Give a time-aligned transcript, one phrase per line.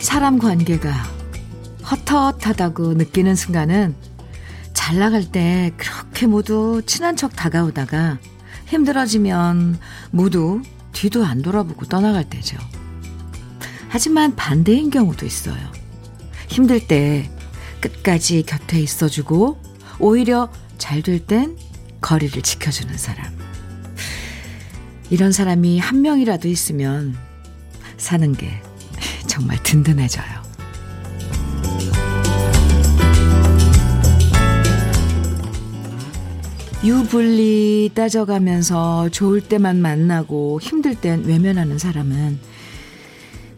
[0.00, 0.90] 사람 관계가
[1.82, 3.94] 헛헛하다고 느끼는 순간은
[4.72, 8.18] 잘 나갈 때 그렇게 모두 친한 척 다가오다가
[8.68, 9.78] 힘들어지면
[10.10, 12.56] 모두 뒤도 안 돌아보고 떠나갈 때죠.
[13.88, 15.56] 하지만 반대인 경우도 있어요.
[16.48, 17.30] 힘들 때
[17.80, 19.60] 끝까지 곁에 있어주고
[19.98, 21.56] 오히려 잘 될 땐
[22.00, 23.36] 거리를 지켜주는 사람.
[25.10, 27.16] 이런 사람이 한 명이라도 있으면
[27.96, 28.62] 사는 게
[29.26, 30.37] 정말 든든해져요.
[36.84, 42.38] 유불리 따져가면서 좋을 때만 만나고 힘들 땐 외면하는 사람은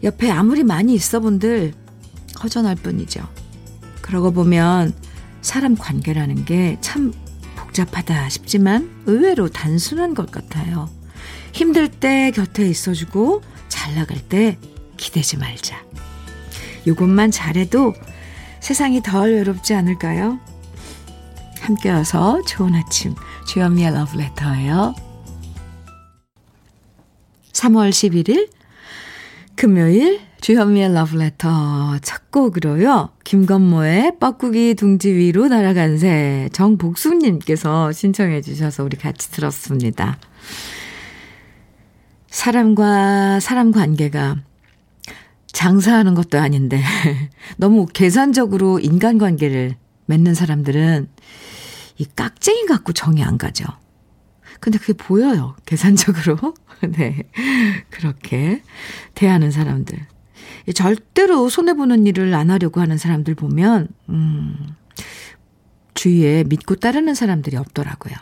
[0.03, 1.73] 옆에 아무리 많이 있어 본들
[2.41, 3.27] 허전할 뿐이죠.
[4.01, 4.93] 그러고 보면
[5.41, 7.13] 사람 관계라는 게 참
[7.55, 10.89] 복잡하다 싶지만 의외로 단순한 것 같아요.
[11.53, 14.57] 힘들 때 곁에 있어주고 잘 나갈 때
[14.97, 15.77] 기대지 말자.
[16.85, 17.93] 이것만 잘해도
[18.59, 20.39] 세상이 덜 외롭지 않을까요?
[21.61, 23.13] 함께 와서 좋은 아침
[23.47, 24.95] 주현미의 러브레터예요.
[27.53, 28.49] 3월 11일
[29.55, 33.11] 금요일 주현미의 러브레터 첫 곡으로요.
[33.23, 40.17] 김건모의 뻐꾸기 둥지 위로 날아간 새 정복숙님께서 신청해 주셔서 우리 같이 들었습니다.
[42.27, 44.37] 사람과 사람 관계가
[45.51, 46.81] 장사하는 것도 아닌데
[47.57, 49.75] 너무 계산적으로 인간관계를
[50.07, 51.07] 맺는 사람들은
[52.01, 53.63] 이 깍쟁이 갖고 정이 안 가죠.
[54.59, 55.55] 근데 그게 보여요.
[55.67, 56.55] 계산적으로.
[56.97, 57.29] 네.
[57.91, 58.63] 그렇게
[59.13, 59.99] 대하는 사람들.
[60.73, 64.57] 절대로 손해보는 일을 안 하려고 하는 사람들 보면, 음,
[65.93, 68.15] 주위에 믿고 따르는 사람들이 없더라고요.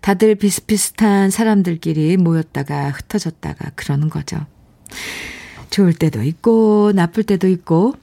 [0.00, 4.46] 다들 비슷비슷한 사람들끼리 모였다가 흩어졌다가 그러는 거죠.
[5.68, 7.94] 좋을 때도 있고, 나쁠 때도 있고,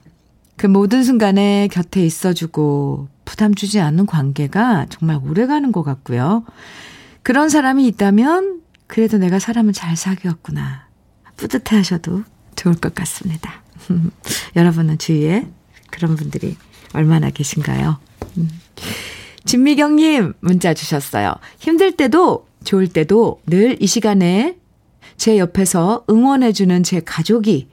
[0.58, 6.46] 그 모든 순간에 곁에 있어주고, 부담 주지 않는 관계가 정말 오래 가는 것 같고요.
[7.24, 10.88] 그런 사람이 있다면, 그래도 내가 사람을 잘 사귀었구나.
[11.36, 12.24] 뿌듯해 하셔도
[12.56, 13.62] 좋을 것 같습니다.
[14.56, 15.46] 여러분은 주위에
[15.92, 16.56] 그런 분들이
[16.94, 18.00] 얼마나 계신가요?
[18.38, 18.50] 음.
[19.44, 21.36] 진미경님 문자 주셨어요.
[21.60, 24.58] 힘들 때도 좋을 때도 늘 이 시간에
[25.18, 27.68] 제 옆에서 응원해주는 제 가족이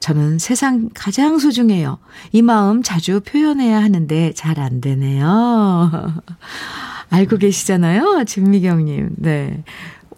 [0.00, 1.98] 저는 세상 가장 소중해요.
[2.32, 5.90] 이 마음 자주 표현해야 하는데 잘 안 되네요.
[7.10, 8.24] 알고 계시잖아요.
[8.26, 9.10] 진미경님.
[9.16, 9.64] 네.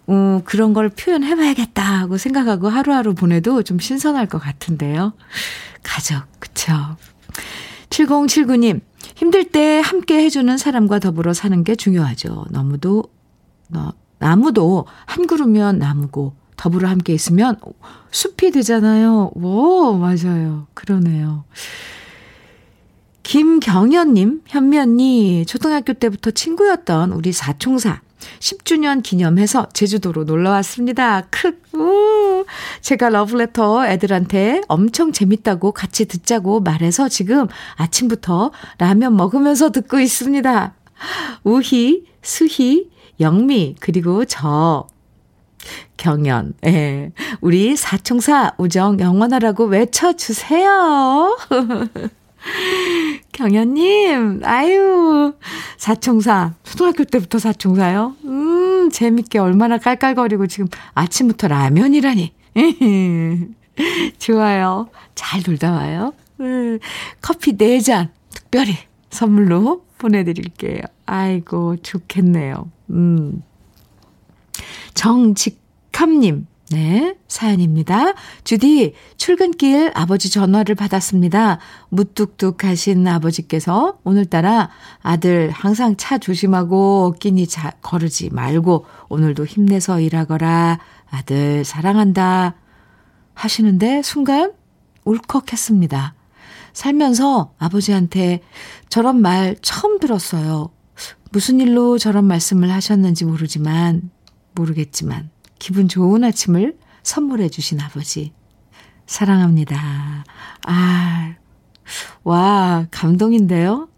[0.07, 5.13] 어, 그런 걸 표현해봐야겠다 하고 생각하고 하루하루 보내도 좀 신선할 것 같은데요.
[5.81, 6.73] 가족, 그쵸.
[7.89, 8.81] 7079님,
[9.15, 12.45] 힘들 때 함께 해주는 사람과 더불어 사는 게 중요하죠.
[12.49, 13.03] 너무도,
[13.69, 17.57] 너, 나무도 한 그루면 나무고, 더불어 함께 있으면
[18.11, 19.31] 숲이 되잖아요.
[19.35, 20.67] 오, 맞아요.
[20.73, 21.43] 그러네요.
[23.23, 28.01] 김경현님, 현미 언니, 초등학교 때부터 친구였던 우리 사총사.
[28.39, 31.21] 10주년 기념해서 제주도로 놀러 왔습니다.
[31.29, 32.45] 크, 우.
[32.81, 40.73] 제가 러브레터 애들한테 엄청 재밌다고 같이 듣자고 말해서 지금 아침부터 라면 먹으면서 듣고 있습니다.
[41.43, 42.89] 우희, 수희,
[43.19, 44.87] 영미, 그리고 저,
[45.97, 46.53] 경연.
[46.65, 47.11] 예.
[47.41, 51.37] 우리 사총사 우정 영원하라고 외쳐주세요.
[53.31, 55.33] 경연님, 아유,
[55.77, 58.15] 사총사, 초등학교 때부터 사총사요?
[58.25, 62.33] 음, 재밌게 얼마나 깔깔거리고 지금 아침부터 라면이라니.
[64.19, 64.89] 좋아요.
[65.15, 66.13] 잘 놀다 와요.
[66.41, 66.79] 음,
[67.21, 68.75] 커피 4잔 특별히
[69.09, 70.81] 선물로 보내드릴게요.
[71.05, 72.69] 아이고, 좋겠네요.
[72.89, 73.41] 음.
[74.93, 78.13] 정직함님, 네, 사연입니다.
[78.43, 81.59] 주디, 출근길 아버지 전화를 받았습니다.
[81.89, 84.69] 무뚝뚝 하신 아버지께서 오늘따라
[85.01, 90.79] 아들 항상 차 조심하고 끼니 자, 거르지 말고 오늘도 힘내서 일하거라.
[91.11, 92.55] 아들 사랑한다.
[93.35, 94.53] 하시는데 순간
[95.05, 96.15] 울컥했습니다.
[96.73, 98.41] 살면서 아버지한테
[98.89, 100.71] 저런 말 처음 들었어요.
[101.31, 104.09] 무슨 일로 저런 말씀을 하셨는지 모르지만
[104.55, 105.29] 모르겠지만
[105.59, 108.33] 기분 좋은 아침을 선물해 주신 아버지.
[109.05, 110.23] 사랑합니다.
[110.65, 111.35] 아,
[112.23, 113.89] 와, 감동인데요?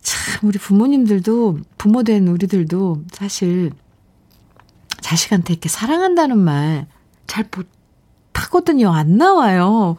[0.00, 3.72] 참, 우리 부모님들도, 부모 된 우리들도 사실
[5.00, 6.86] 자식한테 이렇게 사랑한다는 말
[7.26, 8.92] 잘 못하거든요.
[8.92, 9.96] 안 나와요.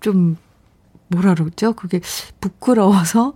[0.00, 0.36] 좀,
[1.08, 1.74] 뭐라 그러죠?
[1.74, 2.00] 그게
[2.40, 3.34] 부끄러워서.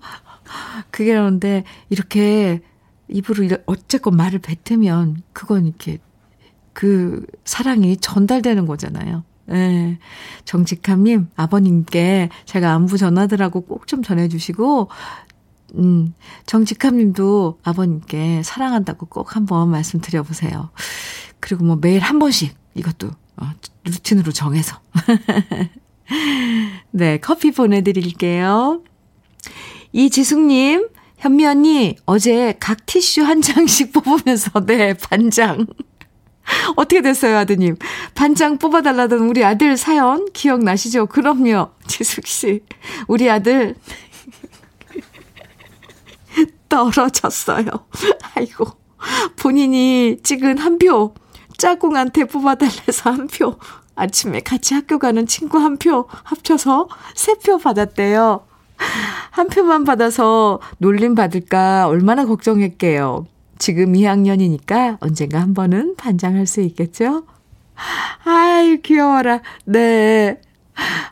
[0.90, 2.62] 그게 그런데 이렇게
[3.08, 5.98] 입으로 어쨌건 말을 뱉으면 그건 이렇게
[6.72, 9.24] 그 사랑이 전달되는 거잖아요.
[9.50, 9.98] 예.
[10.44, 14.88] 정직함님, 아버님께 제가 안부 전하더라고 꼭 좀 전해주시고,
[15.76, 16.14] 음,
[16.46, 20.70] 정직함님도 아버님께 사랑한다고 꼭 한번 말씀드려보세요.
[21.40, 23.50] 그리고 뭐 매일 한 번씩 이것도 어,
[23.84, 24.80] 루틴으로 정해서.
[26.90, 28.82] 네, 커피 보내드릴게요.
[29.92, 30.88] 이지숙님,
[31.24, 35.66] 현미 언니, 어제 각 티슈 한 장씩 뽑으면서, 네, 반장.
[36.76, 37.76] 어떻게 됐어요, 아드님?
[38.14, 41.06] 반장 뽑아달라던 우리 아들 사연 기억나시죠?
[41.06, 42.60] 그럼요, 지숙씨.
[43.08, 43.74] 우리 아들
[46.68, 47.64] 떨어졌어요.
[48.34, 48.66] 아이고.
[49.36, 51.14] 본인이 찍은 한 표,
[51.56, 53.56] 짝꿍한테 뽑아달래서 한 표,
[53.96, 58.44] 아침에 같이 학교 가는 친구 한 표 합쳐서 세 표 받았대요.
[59.30, 63.26] 한 표만 받아서 놀림 받을까 얼마나 걱정했게요.
[63.58, 67.24] 지금 2학년이니까 언젠가 한 번은 반장할 수 있겠죠?
[68.24, 69.40] 아유, 귀여워라.
[69.64, 70.40] 네.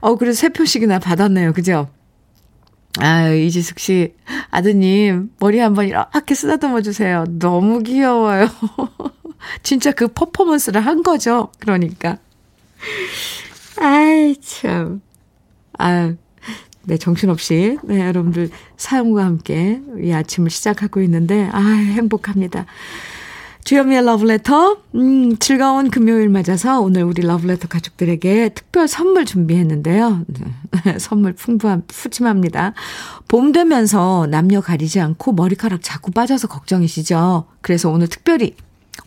[0.00, 1.52] 어, 그래서 세 표씩이나 받았네요.
[1.52, 1.88] 그죠?
[2.98, 4.14] 아유, 이지숙 씨,
[4.50, 7.24] 아드님, 머리 한번 이렇게 쓰다듬어 주세요.
[7.38, 8.48] 너무 귀여워요.
[9.62, 11.50] 진짜 그 퍼포먼스를 한 거죠.
[11.58, 12.18] 그러니까.
[13.80, 15.00] 아이, 참.
[15.78, 16.16] 아유,
[16.84, 22.66] 네, 정신없이, 네, 여러분들 사연과 함께 이 아침을 시작하고 있는데, 아 행복합니다.
[23.64, 30.24] 주현미의 러브레터, 음, 즐거운 금요일 맞아서 오늘 우리 러브레터 가족들에게 특별 선물 준비했는데요.
[30.98, 32.74] 선물 풍부한, 푸짐합니다.
[33.28, 37.44] 봄 되면서 남녀 가리지 않고 머리카락 자꾸 빠져서 걱정이시죠?
[37.60, 38.56] 그래서 오늘 특별히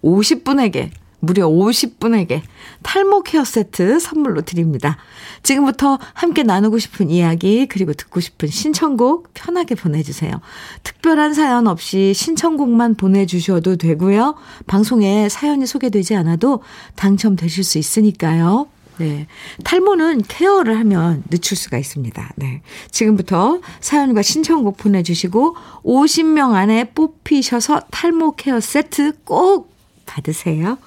[0.01, 0.89] 50분에게
[1.25, 2.41] 무려 50분에게
[2.83, 4.97] 탈모 케어 세트 선물로 드립니다.
[5.43, 10.41] 지금부터 함께 나누고 싶은 이야기, 그리고 듣고 싶은 신청곡 편하게 보내주세요.
[10.83, 14.35] 특별한 사연 없이 신청곡만 보내주셔도 되고요.
[14.67, 16.61] 방송에 사연이 소개되지 않아도
[16.95, 18.67] 당첨되실 수 있으니까요.
[18.97, 19.27] 네.
[19.63, 22.31] 탈모는 케어를 하면 늦출 수가 있습니다.
[22.37, 22.61] 네.
[22.91, 29.73] 지금부터 사연과 신청곡 보내주시고 50명 안에 뽑히셔서 탈모 케어 세트 꼭
[30.05, 30.77] 받으세요.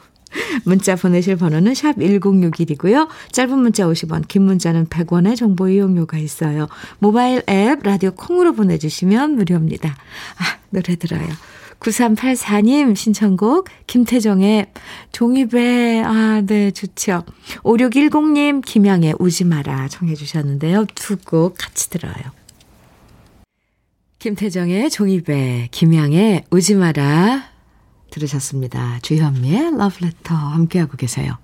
[0.64, 3.08] 문자 보내실 번호는 샵 1061이고요.
[3.32, 6.68] 짧은 문자 50원, 긴 문자는 100원의 정보 이용료가 있어요.
[6.98, 9.90] 모바일 앱 라디오 콩으로 보내주시면 무료입니다.
[9.90, 11.26] 아, 노래 들어요.
[11.80, 14.66] 9384님 신청곡 김태정의
[15.12, 17.24] 종이배 아 네 좋죠.
[17.62, 20.86] 5610님 김양의 우지 마라 청해 주셨는데요.
[20.94, 22.14] 두 곡 같이 들어요.
[24.18, 27.47] 김태정의 종이배 김양의 우지 마라
[28.10, 28.98] 들으셨습니다.
[29.02, 31.36] 주현미의 러브레터 함께하고 계세요.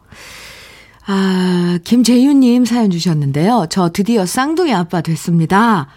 [1.06, 3.66] 아, 김재윤님 사연 주셨는데요.
[3.68, 5.88] 저 드디어 쌍둥이 아빠 됐습니다.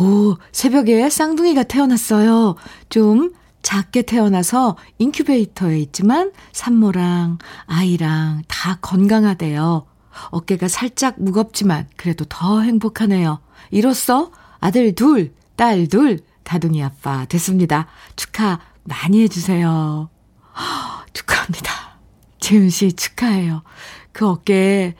[0.00, 2.56] 오, 새벽에 쌍둥이가 태어났어요.
[2.88, 3.32] 좀
[3.62, 9.86] 작게 태어나서 인큐베이터에 있지만 산모랑 아이랑 다 건강하대요.
[10.30, 13.40] 어깨가 살짝 무겁지만 그래도 더 행복하네요.
[13.70, 17.86] 이로써 아들 둘, 딸 둘, 다둥이 아빠 됐습니다.
[18.16, 20.08] 축하 많이 해주세요.
[21.12, 21.98] 축하합니다.
[22.40, 23.62] 재윤 씨 축하해요.
[24.12, 24.94] 그 어깨,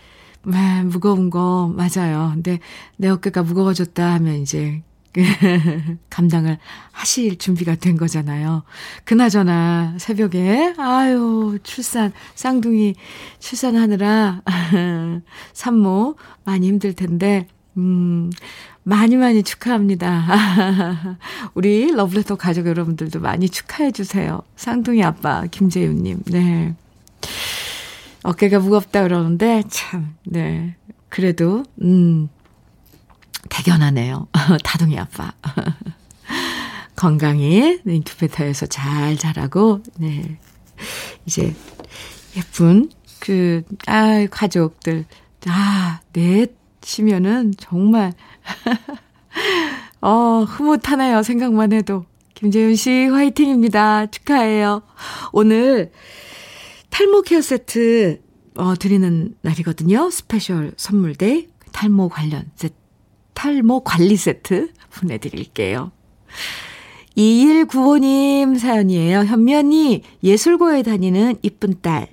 [0.44, 2.30] 네, 무거운 거 맞아요.
[2.34, 2.60] 근데
[2.96, 4.82] 내 어깨가 무거워졌다 하면 이제
[6.10, 6.58] 감당을
[6.92, 8.62] 하실 준비가 된 거잖아요.
[9.04, 12.94] 그나저나 새벽에 아유 출산 쌍둥이
[13.38, 14.42] 출산하느라
[15.54, 18.30] 산모 많이 힘들 텐데 음
[18.88, 21.18] 많이 많이 축하합니다.
[21.52, 24.40] 우리 러브레터 가족 여러분들도 많이 축하해 주세요.
[24.56, 26.22] 쌍둥이 아빠 김재윤님.
[26.24, 26.74] 네.
[28.22, 30.74] 어깨가 무겁다 그러는데 참, 네.
[31.10, 32.30] 그래도 음
[33.50, 34.28] 대견하네요.
[34.64, 35.34] 다둥이 아빠.
[36.96, 40.38] 건강히 인큐베터에서 잘 자라고 네.
[41.26, 41.54] 이제
[42.38, 42.88] 예쁜
[43.20, 45.04] 그 아, 가족들
[45.46, 46.57] 아, 넷
[46.98, 48.12] 이면은 정말
[50.00, 51.22] 어, 흐뭇하네요.
[51.22, 52.04] 생각만 해도.
[52.34, 54.06] 김재윤 씨, 화이팅입니다.
[54.06, 54.82] 축하해요.
[55.32, 55.90] 오늘
[56.90, 58.20] 탈모 케어 세트,
[58.56, 60.08] 어, 드리는 날이거든요.
[60.10, 62.74] 스페셜 선물대 탈모 관련 세트,
[63.34, 65.90] 탈모 관리 세트 보내드릴게요.
[67.16, 69.24] 2195님 사연이에요.
[69.28, 72.08] 언니, 예술고에 다니는 이쁜 딸.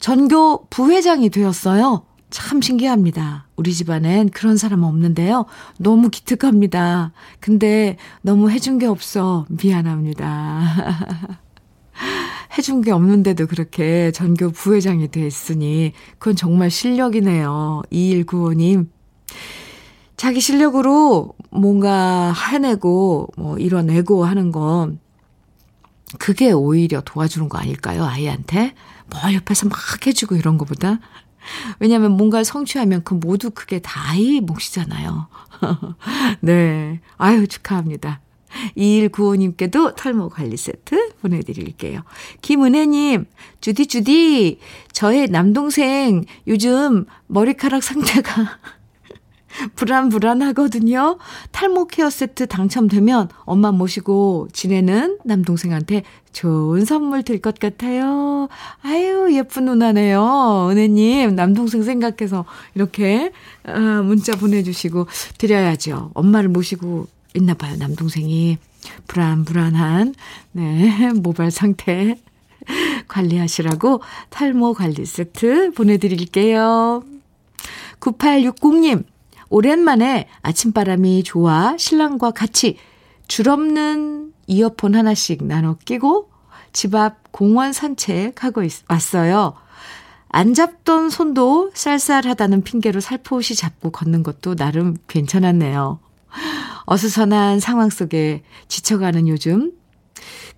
[0.00, 2.04] 전교 부회장이 되었어요.
[2.32, 3.46] 참 신기합니다.
[3.56, 5.44] 우리 집안엔 그런 사람 없는데요.
[5.78, 7.12] 너무 기특합니다.
[7.40, 9.44] 근데 너무 해준 게 없어.
[9.50, 11.38] 미안합니다.
[12.56, 17.82] 해준 게 없는데도 그렇게 전교 부회장이 됐으니 그건 정말 실력이네요.
[17.92, 18.88] 2195님.
[20.16, 25.00] 자기 실력으로 뭔가 해내고 뭐 이뤄내고 하는 건
[26.18, 28.04] 그게 오히려 도와주는 거 아닐까요?
[28.04, 28.74] 아이한테?
[29.10, 30.98] 뭐 옆에서 막 해주고 이런 거보다.
[31.80, 35.28] 왜냐하면 뭔가를 성취하면 그 모두 그게 다 아이 몫이잖아요.
[36.40, 37.00] 네.
[37.16, 38.20] 아유, 축하합니다.
[38.76, 42.02] 2195님께도 탈모 관리 세트 보내드릴게요.
[42.42, 43.26] 김은혜님,
[43.60, 44.58] 주디, 주디,
[44.92, 48.58] 저의 남동생 요즘 머리카락 상태가
[49.76, 51.18] 불안불안하거든요.
[51.50, 58.48] 탈모 케어 세트 당첨되면 엄마 모시고 지내는 남동생한테 좋은 선물 될 것 같아요.
[58.82, 60.68] 아유, 예쁜 누나네요.
[60.70, 62.44] 은혜님, 남동생 생각해서
[62.74, 63.32] 이렇게
[63.66, 65.06] 어, 문자 보내주시고
[65.38, 66.10] 드려야죠.
[66.14, 68.58] 엄마를 모시고 있나 봐요, 남동생이.
[69.08, 70.14] 불안불안한,
[70.52, 72.16] 네, 모발 상태
[73.08, 77.02] 관리하시라고 탈모 관리 세트 보내드릴게요.
[78.00, 79.04] 9860님,
[79.52, 82.78] 오랜만에 아침바람이 좋아 신랑과 같이
[83.28, 86.30] 줄 없는 이어폰 하나씩 나눠 끼고
[86.72, 89.52] 집 앞 공원 산책하고 있, 왔어요.
[90.28, 96.00] 안 잡던 손도 쌀쌀하다는 핑계로 살포시 잡고 걷는 것도 나름 괜찮았네요.
[96.86, 99.72] 어수선한 상황 속에 지쳐가는 요즘,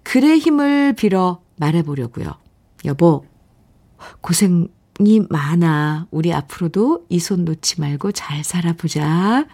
[0.05, 2.33] 글의 힘을 빌어 말해보려고요.
[2.85, 3.25] 여보,
[4.21, 4.69] 고생
[5.01, 6.07] 이 많아.
[6.11, 9.47] 우리 앞으로도 이 손 놓지 말고 잘 살아보자.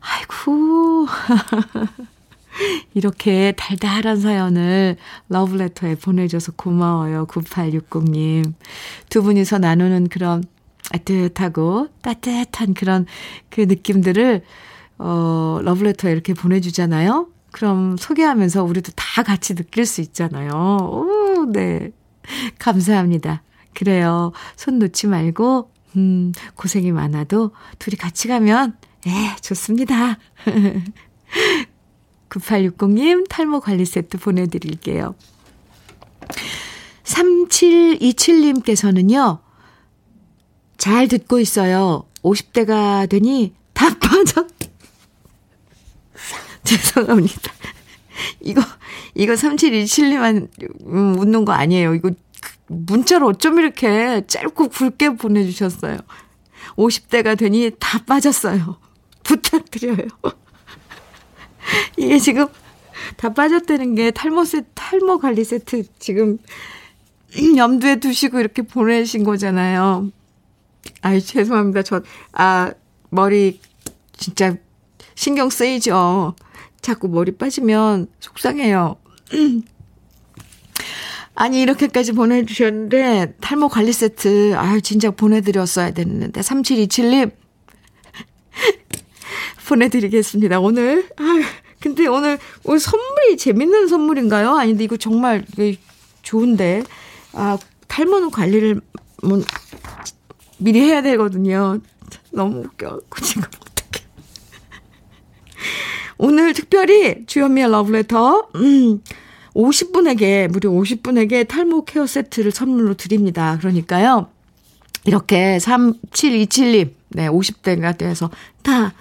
[0.00, 1.06] 아이고.
[2.94, 4.96] 이렇게 달달한 사연을
[5.28, 7.26] 러브레터에 보내줘서 고마워요.
[7.26, 8.54] 9860님.
[9.10, 10.44] 두 분이서 나누는 그런
[10.92, 13.06] 따뜻하고 따뜻한 그런
[13.50, 14.42] 그 느낌들을,
[14.98, 17.26] 어, 러브레터에 이렇게 보내주잖아요.
[17.50, 20.50] 그럼 소개하면서 우리도 다 같이 느낄 수 있잖아요.
[20.52, 21.90] 오, 네.
[22.58, 23.42] 감사합니다.
[23.74, 24.32] 그래요.
[24.56, 28.76] 손 놓지 말고, 음, 고생이 많아도 둘이 같이 가면,
[29.06, 30.18] 예, 좋습니다.
[32.28, 35.14] 9860님 탈모 관리 세트 보내드릴게요.
[37.04, 39.40] 3727님께서는요,
[40.78, 42.06] 잘 듣고 있어요.
[42.22, 44.46] 50대가 되니 다 빠져.
[46.64, 47.52] 죄송합니다.
[48.40, 48.62] 이거,
[49.14, 50.48] 이거 3727님만
[50.86, 51.94] 음, 웃는 거 아니에요.
[51.94, 52.10] 이거
[52.66, 55.98] 문자로 어쩜 이렇게 짧고 굵게 보내주셨어요.
[56.76, 58.78] 50대가 되니 다 빠졌어요.
[59.22, 60.08] 부탁드려요.
[61.96, 62.46] 이게 지금
[63.16, 66.38] 다 빠졌다는 게 탈모 세트, 탈모 관리 세트 지금
[67.56, 70.10] 염두에 두시고 이렇게 보내신 거잖아요.
[71.02, 71.82] 아이, 죄송합니다.
[71.82, 72.02] 저,
[72.32, 72.72] 아,
[73.10, 73.60] 머리
[74.16, 74.56] 진짜
[75.14, 76.34] 신경 쓰이죠.
[76.80, 78.96] 자꾸 머리 빠지면 속상해요.
[81.36, 87.32] 아니, 이렇게까지 보내주셨는데, 탈모 관리 세트, 아유, 진짜 보내드렸어야 됐는데, 3727님,
[89.68, 90.60] 보내드리겠습니다.
[90.60, 91.42] 오늘, 아유,
[91.80, 94.56] 근데 오늘, 오늘 선물이 재밌는 선물인가요?
[94.56, 95.44] 아닌데, 이거 정말
[96.22, 96.84] 좋은데,
[97.32, 98.80] 아, 탈모는 관리를,
[99.24, 99.42] 뭐,
[100.58, 101.80] 미리 해야 되거든요.
[102.30, 104.06] 너무 웃겨갖고, 지금 어떡해.
[106.18, 109.02] 오늘 특별히 주현미의 러브레터, 음,
[109.54, 113.56] 50분에게, 무려 50분에게 탈모 케어 세트를 선물로 드립니다.
[113.58, 114.28] 그러니까요.
[115.04, 118.30] 이렇게 3727님, 네, 50대가 돼서
[118.62, 118.94] 다,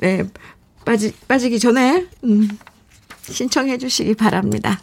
[0.00, 0.24] 네,
[0.84, 2.48] 빠지, 빠지기 전에, 음,
[3.22, 4.80] 신청해 주시기 바랍니다.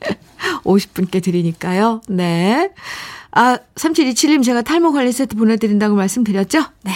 [0.64, 2.00] 50분께 드리니까요.
[2.08, 2.70] 네.
[3.32, 6.64] 아, 3727님 제가 탈모 관리 세트 보내드린다고 말씀드렸죠?
[6.82, 6.92] 네.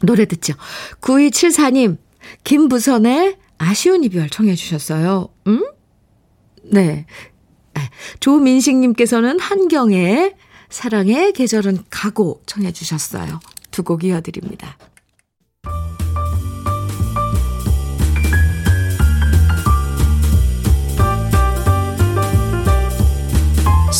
[0.00, 0.54] 노래 듣죠.
[1.00, 1.98] 9274님,
[2.44, 5.28] 김부선의 아쉬운 이별 청해 주셨어요.
[5.46, 5.64] 음?
[6.70, 7.06] 네.
[8.20, 10.34] 조민식님께서는 한경의
[10.70, 13.40] 사랑의 계절은 가고 청해 주셨어요.
[13.70, 14.76] 두 곡 이어드립니다.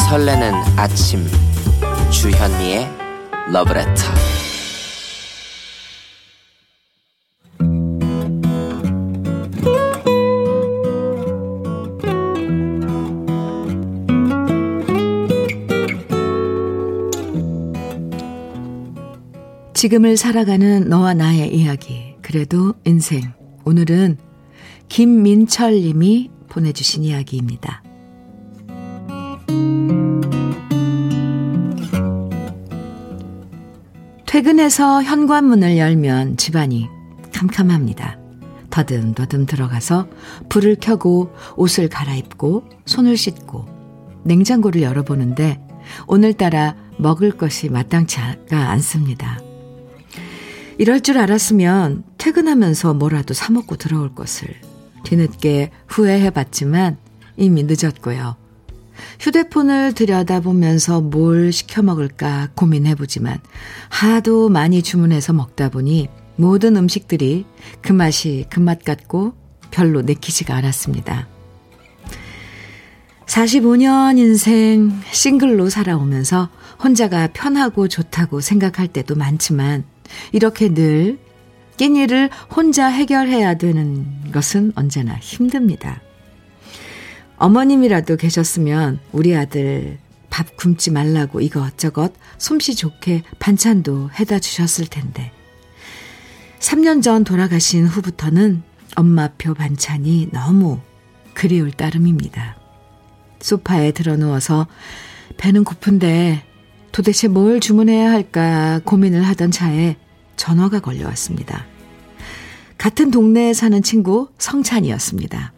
[0.09, 1.27] 설레는 아침
[2.11, 2.89] 주현미의
[3.53, 4.03] 러브레터
[19.87, 22.17] 지금을 살아가는 너와 나의 이야기.
[22.21, 23.33] 그래도 인생.
[23.65, 24.19] 오늘은
[24.89, 27.85] 김민철 님이 보내주신 이야기입니다.
[34.27, 36.89] 퇴근해서 현관문을 열면 집안이
[37.33, 38.19] 캄캄합니다.
[38.71, 40.09] 더듬더듬 들어가서
[40.49, 43.67] 불을 켜고 옷을 갈아입고 손을 씻고
[44.25, 45.61] 냉장고를 열어보는데
[46.09, 49.46] 오늘따라 먹을 것이 마땅치가 않습니다.
[50.79, 54.49] 이럴 줄 알았으면 퇴근하면서 뭐라도 사먹고 들어올 것을
[55.05, 56.99] 뒤늦게 후회해봤지만
[57.37, 58.37] 이미 늦었고요.
[59.21, 63.39] 휴대폰을 들여다보면서 뭘 시켜 먹을까 고민해보지만
[63.89, 67.47] 하도 많이 주문해서 먹다 보니 모든 음식들이
[67.81, 69.35] 그 맛이 그 맛 같고
[69.71, 71.29] 별로 내키지가 않았습니다.
[73.27, 76.49] 45년 인생 싱글로 살아오면서
[76.83, 79.85] 혼자가 편하고 좋다고 생각할 때도 많지만
[80.33, 81.19] 이렇게 늘
[81.77, 86.01] 끼니를 혼자 해결해야 되는 것은 언제나 힘듭니다.
[87.37, 89.99] 어머님이라도 계셨으면 우리 아들
[90.31, 95.33] 밥 굶지 말라고 이것저것 솜씨 좋게 반찬도 해다 주셨을 텐데.
[96.59, 98.63] 3년 전 돌아가신 후부터는
[98.97, 100.81] 엄마표 반찬이 너무
[101.35, 102.57] 그리울 따름입니다.
[103.41, 104.67] 소파에 들어 누워서
[105.37, 106.43] 배는 고픈데
[106.93, 109.97] 도대체 뭘 주문해야 할까 고민을 하던 차에
[110.37, 111.67] 전화가 걸려왔습니다.
[112.79, 115.53] 같은 동네에 사는 친구 성찬이었습니다.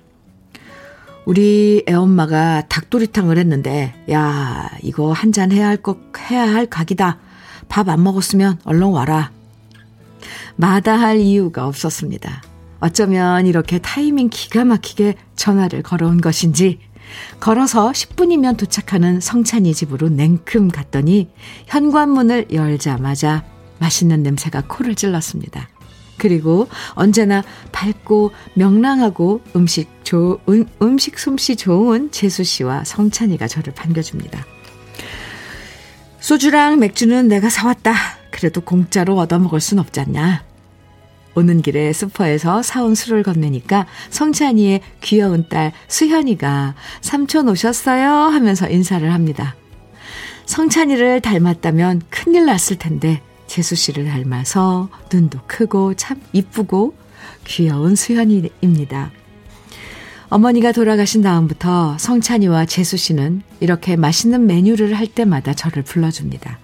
[1.24, 5.98] 우리 애엄마가 닭도리탕을 했는데, 야, 이거 한 잔 해야 할 것,
[6.30, 7.18] 해야 할 각이다.
[7.68, 9.30] 밥 안 먹었으면 얼른 와라.
[10.56, 12.42] 마다할 이유가 없었습니다.
[12.80, 16.78] 어쩌면 이렇게 타이밍 기가 막히게 전화를 걸어온 것인지,
[17.40, 21.30] 걸어서 10분이면 도착하는 성찬이 집으로 냉큼 갔더니
[21.66, 23.44] 현관문을 열자마자
[23.78, 25.68] 맛있는 냄새가 코를 찔렀습니다.
[26.18, 34.44] 그리고 언제나 밝고 명랑하고 음식 조, 음, 음식 솜씨 좋은 재수 씨와 성찬이가 저를 반겨줍니다.
[36.20, 37.94] 소주랑 맥주는 내가 사왔다.
[38.30, 40.44] 그래도 공짜로 얻어먹을 순 없지 않냐.
[41.38, 49.54] 오는 길에 슈퍼에서 사온 술을 건네니까 성찬이의 귀여운 딸 수현이가 삼촌 오셨어요 하면서 인사를 합니다.
[50.46, 56.94] 성찬이를 닮았다면 큰일 났을 텐데 재수 씨를 닮아서 눈도 크고 참 이쁘고
[57.44, 59.12] 귀여운 수현이입니다.
[60.30, 66.58] 어머니가 돌아가신 다음부터 성찬이와 재수 씨는 이렇게 맛있는 메뉴를 할 때마다 저를 불러줍니다.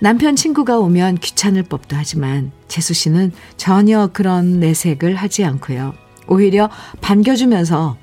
[0.00, 5.94] 남편 친구가 오면 귀찮을 법도 하지만 재수 씨는 전혀 그런 내색을 하지 않고요.
[6.26, 7.96] 오히려 반겨주면서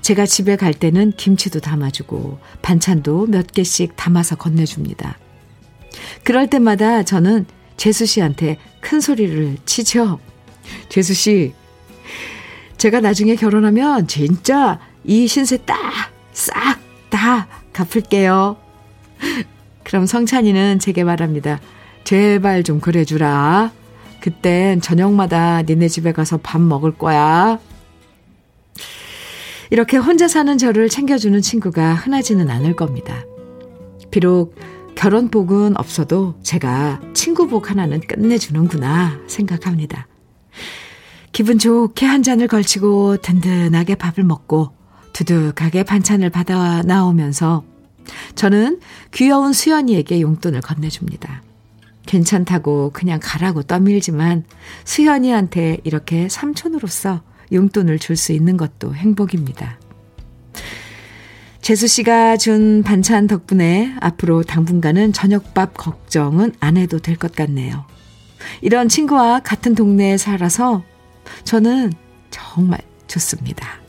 [0.00, 5.18] 제가 집에 갈 때는 김치도 담아주고 반찬도 몇 개씩 담아서 건네줍니다.
[6.24, 10.18] 그럴 때마다 저는 재수 씨한테 큰 소리를 치죠.
[10.88, 11.52] 재수 씨,
[12.78, 15.78] 제가 나중에 결혼하면 진짜 이 신세 딱,
[16.32, 18.56] 싹 다 갚을게요.
[19.94, 21.60] 그럼 성찬이는 제게 말합니다.
[22.02, 23.70] 제발 좀 그래주라.
[24.20, 27.60] 그땐 저녁마다 니네 집에 가서 밥 먹을 거야.
[29.70, 33.24] 이렇게 혼자 사는 저를 챙겨주는 친구가 흔하지는 않을 겁니다.
[34.10, 34.56] 비록
[34.96, 40.08] 결혼복은 없어도 제가 친구복 하나는 끝내주는구나 생각합니다.
[41.30, 44.72] 기분 좋게 한 잔을 걸치고 든든하게 밥을 먹고
[45.12, 47.62] 두둑하게 반찬을 받아 나오면서
[48.34, 48.80] 저는
[49.12, 51.42] 귀여운 수연이에게 용돈을 건네줍니다.
[52.06, 54.44] 괜찮다고 그냥 가라고 떠밀지만
[54.84, 59.78] 수연이한테 이렇게 삼촌으로서 용돈을 줄 수 있는 것도 행복입니다.
[61.62, 67.86] 재수 씨가 준 반찬 덕분에 앞으로 당분간은 저녁밥 걱정은 안 해도 될 것 같네요.
[68.60, 70.84] 이런 친구와 같은 동네에 살아서
[71.44, 71.92] 저는
[72.30, 73.83] 정말 좋습니다.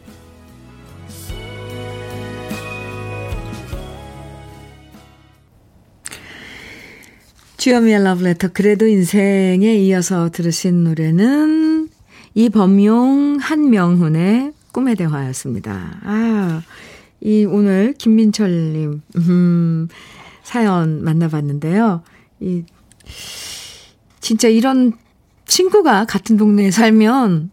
[7.66, 11.90] 주여미의 러브레터 그래도 인생에 이어서 들으신 노래는
[12.36, 16.00] 이범용 한명훈의 꿈의 대화였습니다.
[16.04, 16.62] 아,
[17.22, 19.88] 이 오늘 김민철님 음,
[20.44, 22.04] 사연 만나봤는데요.
[22.40, 22.62] 이
[24.20, 24.94] 진짜 이런
[25.48, 27.50] 친구가 같은 동네에 살면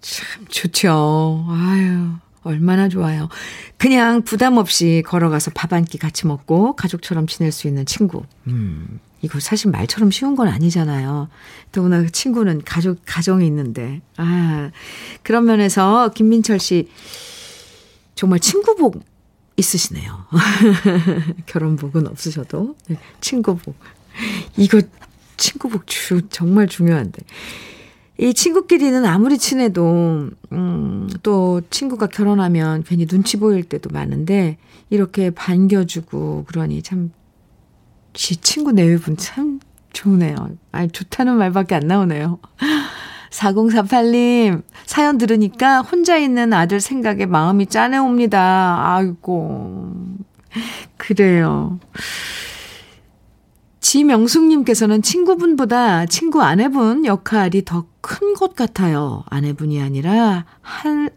[0.00, 1.44] 참 좋죠.
[1.50, 2.08] 아유.
[2.42, 3.28] 얼마나 좋아요.
[3.76, 8.22] 그냥 부담 없이 걸어가서 밥 한 끼 같이 먹고 가족처럼 지낼 수 있는 친구.
[8.46, 11.28] 음, 이거 사실 말처럼 쉬운 건 아니잖아요.
[11.72, 14.00] 더구나 그 친구는 가족, 가정이 있는데.
[14.16, 14.70] 아,
[15.22, 16.88] 그런 면에서 김민철 씨,
[18.14, 19.02] 정말 친구복
[19.56, 20.26] 있으시네요.
[21.46, 23.74] 결혼복은 없으셔도 네, 친구복.
[24.56, 24.80] 이거
[25.36, 27.22] 친구복 주, 정말 중요한데.
[28.18, 34.56] 이 친구끼리는 아무리 친해도, 음, 또 친구가 결혼하면 괜히 눈치 보일 때도 많은데,
[34.88, 37.12] 이렇게 반겨주고, 그러니 참,
[38.16, 39.60] 지 친구 내외분 참
[39.92, 40.34] 좋으네요.
[40.72, 42.38] 아니, 좋다는 말밖에 안 나오네요.
[43.30, 48.94] 4048님, 사연 들으니까 혼자 있는 아들 생각에 마음이 짠해옵니다.
[48.96, 49.92] 아이고.
[50.96, 51.78] 그래요.
[53.80, 59.24] 지명숙님께서는 친구분보다 친구 아내분 역할이 더 큰 것 같아요.
[59.30, 61.10] 아내분이 아니라 할,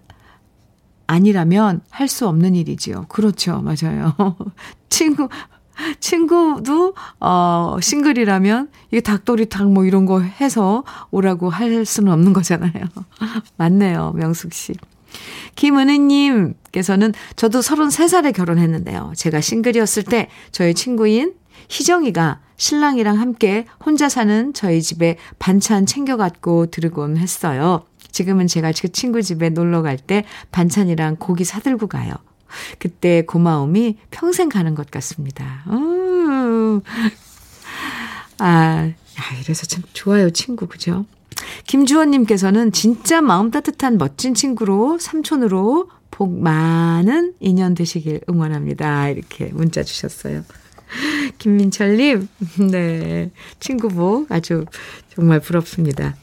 [1.06, 3.06] 아니라면 할 수 없는 일이지요.
[3.10, 3.62] 그렇죠.
[3.62, 4.16] 맞아요.
[4.90, 5.30] 친구,
[6.00, 12.84] 친구도, 어, 싱글이라면, 이게 닭도리탕 뭐 이런 거 해서 오라고 할 수는 없는 거잖아요.
[13.58, 14.14] 맞네요.
[14.16, 14.74] 명숙 씨.
[15.56, 19.14] 김은혜님께서는 저도 33살에 결혼했는데요.
[19.16, 21.34] 제가 싱글이었을 때 저희 친구인
[21.70, 27.86] 희정이가 신랑이랑 함께 혼자 사는 저희 집에 반찬 챙겨갖고 들으곤 했어요.
[28.12, 32.14] 지금은 제가 그 친구 집에 놀러 갈 때 반찬이랑 고기 사들고 가요.
[32.78, 35.64] 그때 고마움이 평생 가는 것 같습니다.
[35.68, 36.82] 음.
[38.40, 38.92] 아,
[39.44, 41.06] 이래서 참 좋아요, 친구, 그죠?
[41.68, 49.10] 김주원님께서는 진짜 마음 따뜻한 멋진 친구로, 삼촌으로 복 많은 인연 되시길 응원합니다.
[49.10, 50.44] 이렇게 문자 주셨어요.
[51.38, 52.28] 김민철님,
[52.72, 53.32] 네.
[53.60, 54.66] 친구복 아주
[55.14, 56.16] 정말 부럽습니다.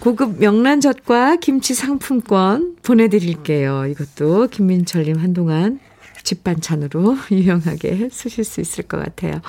[0.00, 3.86] 고급 명란젓과 김치 상품권 보내드릴게요.
[3.86, 5.80] 이것도 김민철님 한동안
[6.22, 9.40] 집반찬으로 유용하게 쓰실 수 있을 것 같아요.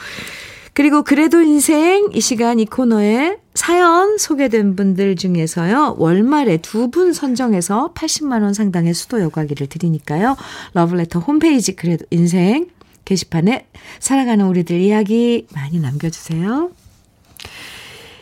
[0.73, 5.95] 그리고 그래도 인생 이 시간 이 코너에 사연 소개된 분들 중에서요.
[5.97, 10.37] 월말에 두 분 선정해서 80만 원 상당의 수도 여과기를 드리니까요.
[10.73, 12.67] 러블레터 홈페이지 그래도 인생
[13.05, 13.67] 게시판에
[13.99, 16.71] 살아가는 우리들 이야기 많이 남겨주세요.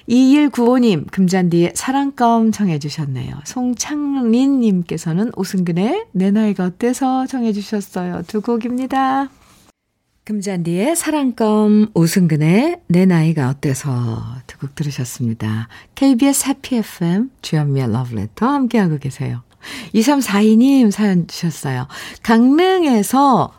[0.09, 3.41] 2195님, 금잔디의 사랑껌 청해주셨네요.
[3.45, 8.23] 송창린님께서는 오승근의 내 나이가 어때서 청해주셨어요.
[8.27, 9.29] 두 곡입니다.
[10.23, 15.67] 금잔디의 사랑껌, 오승근의 내 나이가 어때서 두 곡 들으셨습니다.
[15.95, 19.43] KBS 해피 FM, 주현미의 러브레터 함께하고 계세요.
[19.93, 21.87] 2342님 사연 주셨어요.
[22.23, 23.51] 강릉에서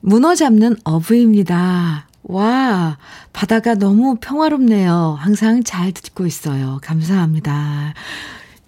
[0.00, 2.05] 문어 잡는 어부입니다.
[2.28, 2.98] 와,
[3.32, 5.16] 바다가 너무 평화롭네요.
[5.18, 6.80] 항상 잘 듣고 있어요.
[6.82, 7.94] 감사합니다.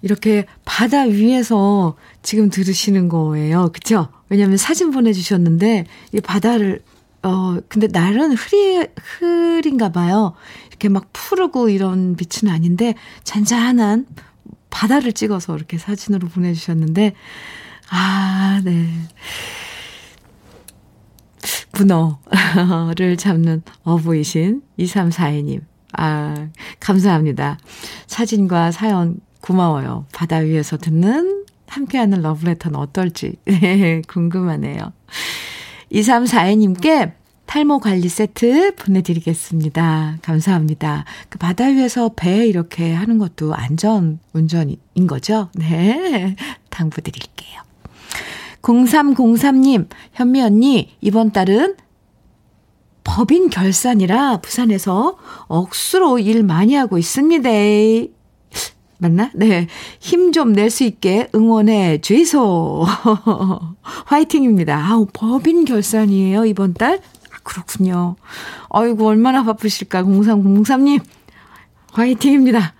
[0.01, 3.71] 이렇게 바다 위에서 지금 들으시는 거예요.
[3.73, 4.09] 그쵸?
[4.29, 6.83] 왜냐면 사진 보내주셨는데, 이 바다를,
[7.25, 10.35] 어, 근데 날은 흐리, 흐린가 봐요.
[10.69, 12.95] 이렇게 막 푸르고 이런 빛은 아닌데,
[13.25, 14.07] 잔잔한
[14.71, 17.15] 바다를 찍어서 이렇게 사진으로 보내주셨는데,
[17.91, 18.89] 아, 네.
[21.79, 25.61] 문어를 잡는 어부이신 2342님.
[25.93, 26.49] 아,
[26.81, 27.59] 감사합니다.
[28.07, 30.07] 사진과 사연 고마워요.
[30.13, 33.37] 바다 위에서 듣는 함께하는 러브레터는 어떨지
[34.09, 34.93] 궁금하네요.
[35.93, 37.13] 2342님께
[37.47, 40.19] 탈모 관리 세트 보내드리겠습니다.
[40.21, 41.05] 감사합니다.
[41.31, 45.49] 그 바다 위에서 배 이렇게 하는 것도 안전 운전인 거죠?
[45.55, 46.37] 네.
[46.69, 47.63] 당부 드릴게요.
[48.63, 51.77] 0303님, 현미 언니, 이번 달은
[53.05, 55.17] 법인 결산이라 부산에서
[55.47, 57.49] 억수로 일 많이 하고 있습니다.
[59.01, 59.31] 맞나?
[59.35, 59.69] 네.
[60.01, 62.85] 힘 좀 낼 수 있게 응원해 주이소.
[64.07, 64.77] 화이팅입니다.
[64.77, 66.97] 아우, 법인 결산이에요, 이번 달?
[67.33, 68.17] 아, 그렇군요.
[68.71, 71.01] 아이고, 얼마나 바쁘실까, 0303님.
[71.93, 72.75] 화이팅입니다.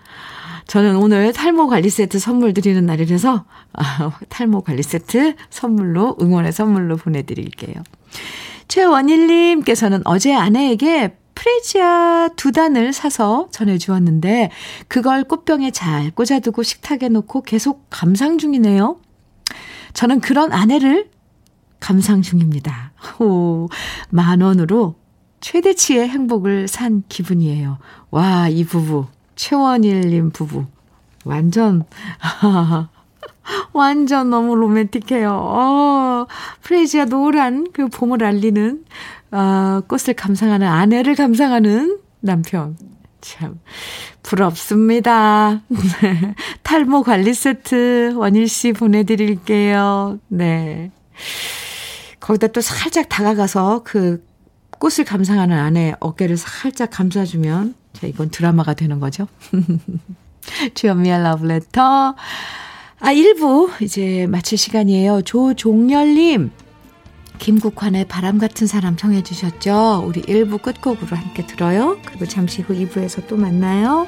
[0.69, 6.95] 저는 오늘 탈모 관리 세트 선물 드리는 날이라서 아, 탈모 관리 세트 선물로 응원의 선물로
[6.97, 7.73] 보내드릴게요.
[8.67, 14.51] 최원일님께서는 어제 아내에게 프레지아 두 단을 사서 전해주었는데
[14.87, 18.99] 그걸 꽃병에 잘 꽂아두고 식탁에 놓고 계속 감상 중이네요.
[19.93, 21.09] 저는 그런 아내를
[21.79, 22.91] 감상 중입니다.
[23.19, 23.69] 오,
[24.11, 24.93] 만 원으로
[25.41, 27.79] 최대치의 행복을 산 기분이에요.
[28.11, 29.07] 와, 이 부부
[29.39, 30.65] 최원일님 부부.
[31.23, 31.85] 완전,
[33.71, 35.31] 완전 너무 로맨틱해요.
[35.31, 36.27] 어,
[36.61, 38.83] 프레이지아 노란 그 봄을 알리는,
[39.31, 42.75] 어, 꽃을 감상하는 아내를 감상하는 남편.
[43.21, 43.61] 참,
[44.23, 45.61] 부럽습니다.
[46.63, 50.19] 탈모 관리 세트 원일 씨 보내드릴게요.
[50.27, 50.91] 네.
[52.19, 54.21] 거기다 또 살짝 다가가서 그
[54.79, 59.27] 꽃을 감상하는 아내 어깨를 살짝 감싸주면 자, 이건 드라마가 되는 거죠.
[60.73, 62.15] 주연미의 러브레터.
[63.01, 65.21] 아, 1부 이제 마칠 시간이에요.
[65.23, 66.51] 조종열님.
[67.39, 70.03] 김국환의 바람 같은 사람 청해 주셨죠?
[70.05, 71.97] 우리 1부 끝곡으로 함께 들어요.
[72.05, 74.07] 그리고 잠시 후 2부에서 또 만나요.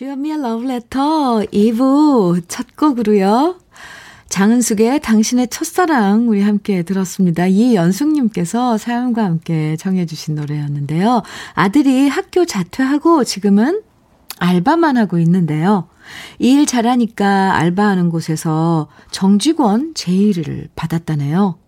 [0.00, 3.58] 주현미의 Letter 2부 첫 곡으로요.
[4.30, 7.46] 장은숙의 당신의 첫사랑 우리 함께 들었습니다.
[7.46, 11.22] 이연숙님께서 사연과 함께 정해주신 노래였는데요.
[11.52, 13.82] 아들이 학교 자퇴하고 지금은
[14.38, 15.86] 알바만 하고 있는데요.
[16.38, 21.58] 이 일 잘하니까 알바하는 곳에서 정직원 제의를 받았다네요.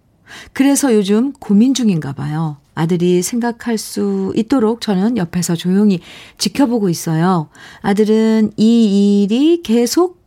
[0.53, 2.57] 그래서 요즘 고민 중인가 봐요.
[2.75, 6.01] 아들이 생각할 수 있도록 저는 옆에서 조용히
[6.39, 7.49] 지켜보고 있어요.
[7.83, 10.23] 아들은 이 일이 계속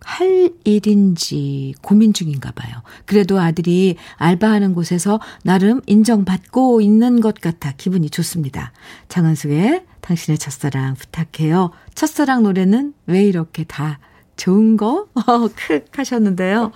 [0.00, 2.82] 할 일인지 고민 중인가 봐요.
[3.06, 8.72] 그래도 아들이 알바하는 곳에서 나름 인정받고 있는 것 같아 기분이 좋습니다.
[9.08, 11.72] 장은숙의 당신의 첫사랑 부탁해요.
[11.94, 13.98] 첫사랑 노래는 왜 이렇게 다
[14.36, 15.08] 좋은 거?
[15.26, 16.70] 어, 크 하셨는데요.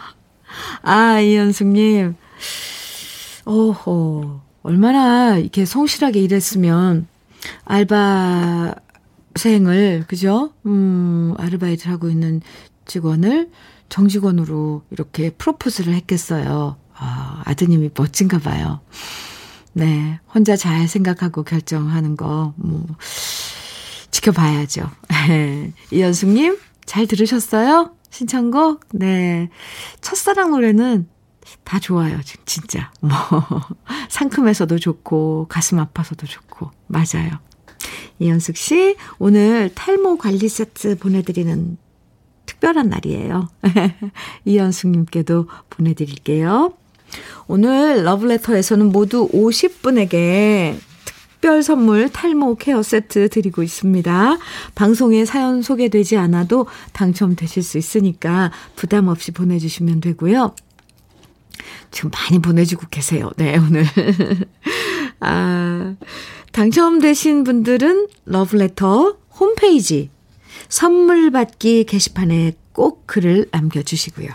[0.82, 2.16] 아, 이현숙님.
[3.46, 4.40] 오호.
[4.62, 7.06] 얼마나 이렇게 성실하게 일했으면
[7.64, 8.74] 알바생을,
[10.06, 10.52] 그죠?
[10.66, 12.42] 음, 아르바이트를 하고 있는
[12.86, 13.50] 직원을
[13.88, 16.76] 정직원으로 이렇게 프로포즈를 했겠어요.
[16.94, 18.80] 아, 아드님이 멋진가 봐요.
[19.72, 20.20] 네.
[20.34, 22.86] 혼자 잘 생각하고 결정하는 거, 뭐,
[24.10, 24.90] 지켜봐야죠.
[25.90, 27.92] 이현숙님, 잘 들으셨어요?
[28.10, 28.80] 신청곡?
[28.92, 29.48] 네.
[30.00, 31.08] 첫사랑 노래는
[31.64, 32.92] 다 좋아요, 진짜.
[33.00, 33.10] 뭐,
[34.08, 37.38] 상큼해서도 좋고, 가슴 아파서도 좋고, 맞아요.
[38.18, 41.78] 이현숙 씨, 오늘 탈모 관리 세트 보내드리는
[42.46, 43.48] 특별한 날이에요.
[44.44, 46.74] 이현숙님께도 보내드릴게요.
[47.46, 50.76] 오늘 러브레터에서는 모두 50분에게
[51.40, 54.36] 특별 선물 탈모 케어 세트 드리고 있습니다.
[54.74, 60.54] 방송에 사연 소개되지 않아도 당첨되실 수 있으니까 부담 없이 보내주시면 되고요.
[61.90, 63.30] 지금 많이 보내주고 계세요.
[63.38, 63.86] 네, 오늘.
[65.20, 65.94] 아,
[66.52, 70.10] 당첨되신 분들은 러브레터 홈페이지
[70.68, 74.28] 선물 받기 게시판에 꼭 글을 남겨주시고요.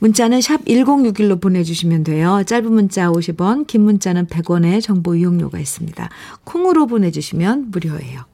[0.00, 2.42] 문자는 샵 1061로 보내주시면 돼요.
[2.46, 6.08] 짧은 문자 50원, 긴 문자는 100원의 정보 이용료가 있습니다.
[6.44, 8.24] 콩으로 보내주시면 무료예요.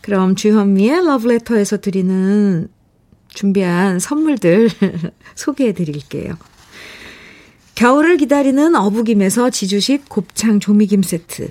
[0.00, 2.68] 그럼 주현미의 러브레터에서 드리는
[3.28, 4.68] 준비한 선물들
[5.34, 6.36] 소개해 드릴게요.
[7.74, 11.48] 겨울을 기다리는 어부김에서 지주식 곱창 조미김 세트.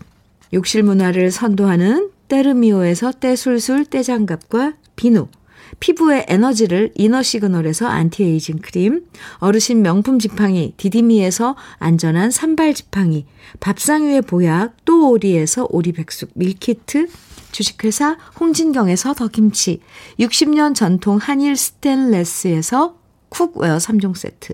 [0.53, 5.27] 욕실 문화를 선도하는 때르미오에서 때술술 때장갑과 비누.
[5.81, 9.03] 피부의 에너지를 이너 시그널에서 안티에이징 크림,
[9.39, 13.25] 어르신 명품 지팡이 디디미에서 안전한 산발 지팡이,
[13.59, 17.07] 밥상 위의 보약 또 오리에서 오리백숙 밀키트,
[17.51, 19.81] 주식회사 홍진경에서 더김치,
[20.19, 22.95] 60년 전통 한일 스텐레스에서
[23.29, 24.53] cookware 3종 세트,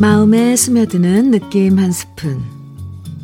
[0.00, 2.40] 마음에 스며드는 느낌 한 스푼.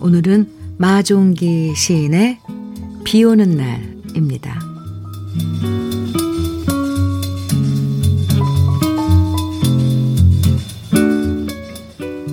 [0.01, 2.41] 오늘은 마종기 시인의
[3.05, 4.59] 비 오는 날입니다.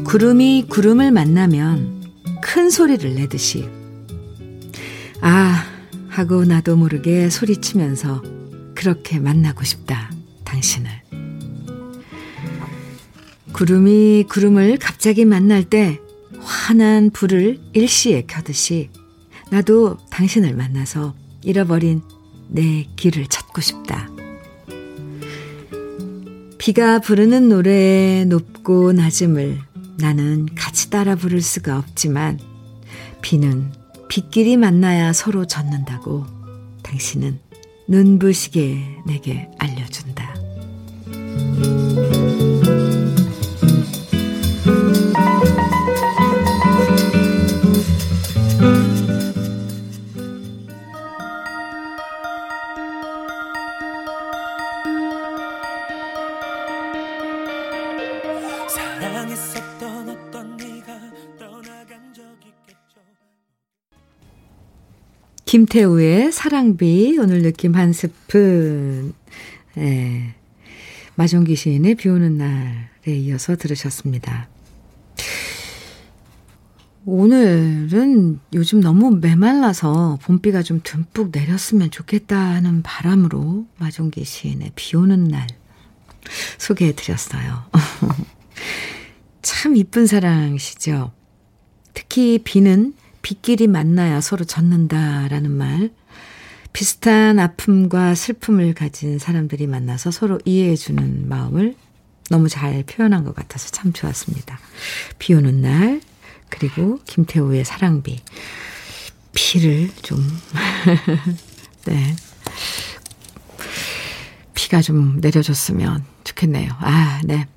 [0.03, 2.01] 구름이 구름을 만나면
[2.41, 3.69] 큰 소리를 내듯이
[5.21, 5.63] 아
[6.09, 8.23] 하고 나도 모르게 소리치면서
[8.73, 10.09] 그렇게 만나고 싶다
[13.61, 15.99] 구름이 구름을 갑자기 만날 때
[16.39, 18.89] 환한 불을 일시에 켜듯이
[19.51, 22.01] 나도 당신을 만나서 잃어버린
[22.47, 24.09] 내 길을 찾고 싶다.
[26.57, 29.59] 비가 부르는 노래의 높고 낮음을
[29.99, 32.39] 나는 같이 따라 부를 수가 없지만
[33.21, 33.71] 비는
[34.07, 36.25] 빗길이 만나야 서로 젖는다고
[36.81, 37.37] 당신은
[37.87, 40.30] 눈부시게 내게 알려준다.
[65.51, 69.13] 김태우의 사랑비 오늘 느낌 한 스푼
[69.75, 70.33] 예.
[71.15, 74.47] 마종기 시인의 비 오는 날에 이어서 들으셨습니다.
[77.03, 85.47] 오늘은 요즘 너무 메말라서 봄비가 좀 듬뿍 내렸으면 좋겠다는 바람으로 마종기 시인의 비 오는 날
[86.59, 87.65] 소개해 드렸어요.
[89.41, 91.11] 참 이쁜 사랑이시죠?
[91.93, 95.91] 특히 비는 비끼리 만나야 서로 젖는다라는 말.
[96.73, 101.75] 비슷한 아픔과 슬픔을 가진 사람들이 만나서 서로 이해해주는 마음을
[102.29, 104.57] 너무 잘 표현한 것 같아서 참 좋았습니다.
[105.19, 106.01] 비 오는 날,
[106.49, 108.21] 그리고 김태우의 사랑비.
[109.33, 110.19] 비를 좀,
[111.85, 112.15] 네.
[114.53, 116.69] 비가 좀 내려줬으면 좋겠네요.
[116.79, 117.47] 아, 네.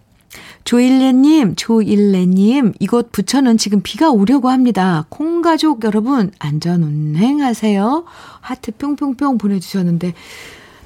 [0.75, 5.07] 조일레님, 조일레님, 이곳 부천은 지금 비가 오려고 합니다.
[5.09, 8.05] 콩가족 여러분, 안전 운행하세요.
[8.41, 10.15] 하트 뿅뿅뿅 보내주셨는데,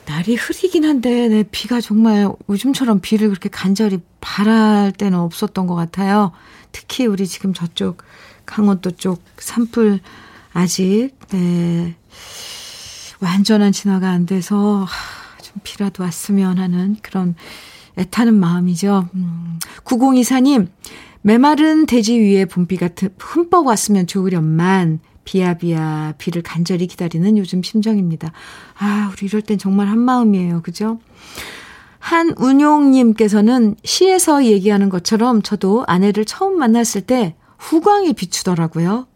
[0.05, 6.33] 날이 흐리긴 한데, 네, 비가 정말 요즘처럼 비를 그렇게 간절히 바랄 때는 없었던 것 같아요.
[6.71, 8.03] 특히 우리 지금 저쪽
[8.45, 10.01] 강원도 쪽 산불
[10.53, 11.97] 아직, 네,
[13.21, 14.87] 완전한 진화가 안 돼서,
[15.41, 17.37] 좀 비라도 왔으면 하는 그런
[17.99, 19.09] 애타는 마음이죠.
[19.15, 19.59] 음.
[19.85, 20.69] 9024님,
[21.23, 28.33] 메마른 대지 위에 봄비가 흠뻑 왔으면 좋으련만 비야비야 비를 간절히 기다리는 요즘 심정입니다.
[28.79, 30.63] 아, 우리 이럴 땐 정말 한마음이에요.
[30.63, 30.99] 그죠?
[31.99, 39.07] 한운용님께서는 시에서 얘기하는 것처럼 저도 아내를 처음 만났을 때 후광이 비추더라고요.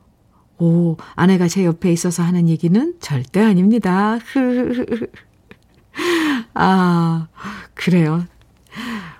[0.59, 4.19] 오, 아내가 제 옆에 있어서 하는 얘기는 절대 아닙니다.
[6.55, 7.29] 아,
[7.75, 8.25] 그래요.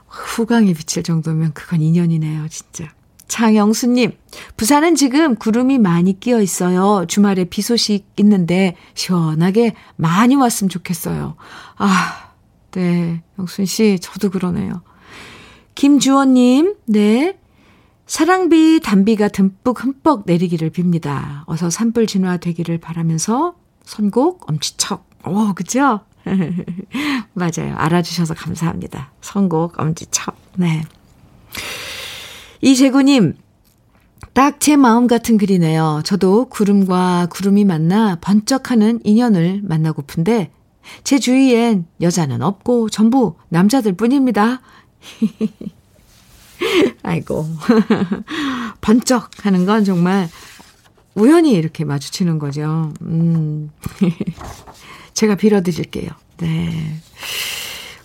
[0.09, 2.89] 후광이 비칠 정도면 그건 인연이네요, 진짜.
[3.29, 4.13] 장영수님,
[4.59, 7.07] 부산은 지금 구름이 많이 끼어 있어요.
[7.09, 11.37] 주말에 비 소식 있는데 시원하게 많이 왔으면 좋겠어요.
[11.79, 12.31] 아,
[12.73, 13.23] 네.
[13.39, 14.83] 영순 씨, 저도 그러네요.
[15.75, 17.39] 김주원님, 네.
[18.07, 21.45] 사랑비, 단비가 듬뿍 흠뻑 내리기를 빕니다.
[21.47, 25.09] 어서 산불 진화되기를 바라면서 선곡 엄지척.
[25.25, 26.01] 오, 그죠?
[27.35, 27.75] 맞아요.
[27.77, 29.13] 알아주셔서 감사합니다.
[29.21, 30.37] 선곡 엄지척.
[30.57, 30.83] 네.
[32.61, 33.35] 이재구님,
[34.35, 36.03] 딱 제 마음 같은 글이네요.
[36.05, 40.53] 저도 구름과 구름이 만나 번쩍하는 인연을 만나고픈데,
[41.05, 44.61] 제 주위엔 여자는 없고 전부 남자들 뿐입니다.
[47.03, 47.47] 아이고.
[48.81, 50.29] 번쩍 하는 건 정말
[51.15, 52.93] 우연히 이렇게 마주치는 거죠.
[53.03, 53.71] 음.
[55.15, 56.11] 제가 빌어드릴게요.
[56.39, 56.97] 네.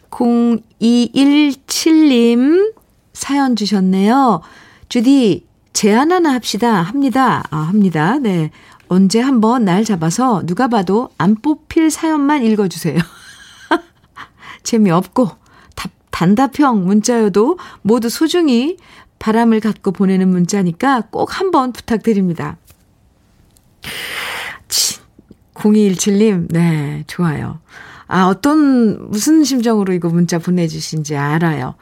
[0.10, 2.74] 0217님
[3.14, 4.42] 사연 주셨네요.
[4.90, 6.82] 주디, 제안 하나 합시다.
[6.82, 7.44] 합니다.
[7.50, 8.18] 아, 합니다.
[8.20, 8.52] 네.
[8.88, 12.98] 언제 한번 날 잡아서 누가 봐도 안 뽑힐 사연만 읽어주세요.
[14.64, 15.30] 재미없고,
[15.76, 18.78] 답, 단답형 문자여도 모두 소중히
[19.20, 22.58] 바람을 갖고 보내는 문자니까 꼭 한번 부탁드립니다.
[25.58, 27.60] 0217님, 네, 좋아요.
[28.08, 31.76] 아, 어떤, 무슨 심정으로 이거 문자 보내주신지 알아요.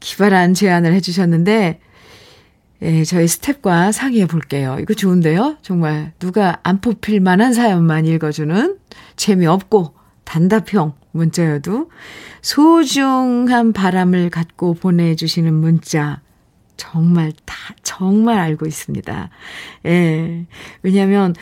[0.00, 1.80] 기발한 제안을 해주셨는데,
[2.80, 4.76] 예, 저희 스탭과 상의해 볼게요.
[4.80, 5.56] 이거 좋은데요?
[5.62, 8.78] 정말 누가 안 뽑힐 만한 사연만 읽어주는
[9.16, 11.90] 재미없고 단답형 문자여도
[12.40, 16.20] 소중한 바람을 갖고 보내주시는 문자
[16.76, 19.30] 정말 다, 정말 알고 있습니다.
[19.86, 20.46] 예.
[20.82, 21.34] 왜냐면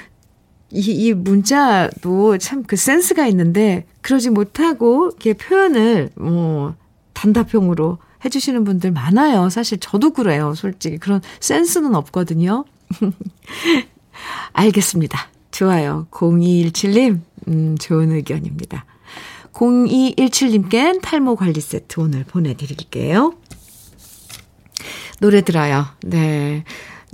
[0.71, 6.75] 이, 이 문자도 참 그 센스가 있는데, 그러지 못하고, 이렇게 표현을, 뭐,
[7.13, 9.49] 단답형으로 해주시는 분들 많아요.
[9.51, 10.55] 사실 저도 그래요.
[10.55, 10.99] 솔직히.
[10.99, 12.65] 그런 센스는 없거든요.
[14.53, 15.29] 알겠습니다.
[15.51, 16.07] 좋아요.
[16.11, 18.85] 0217님, 음, 좋은 의견입니다.
[19.53, 23.35] 0217님께 탈모 관리 세트 오늘 보내드릴게요.
[25.21, 25.87] 노래 들어요.
[26.03, 26.65] 네.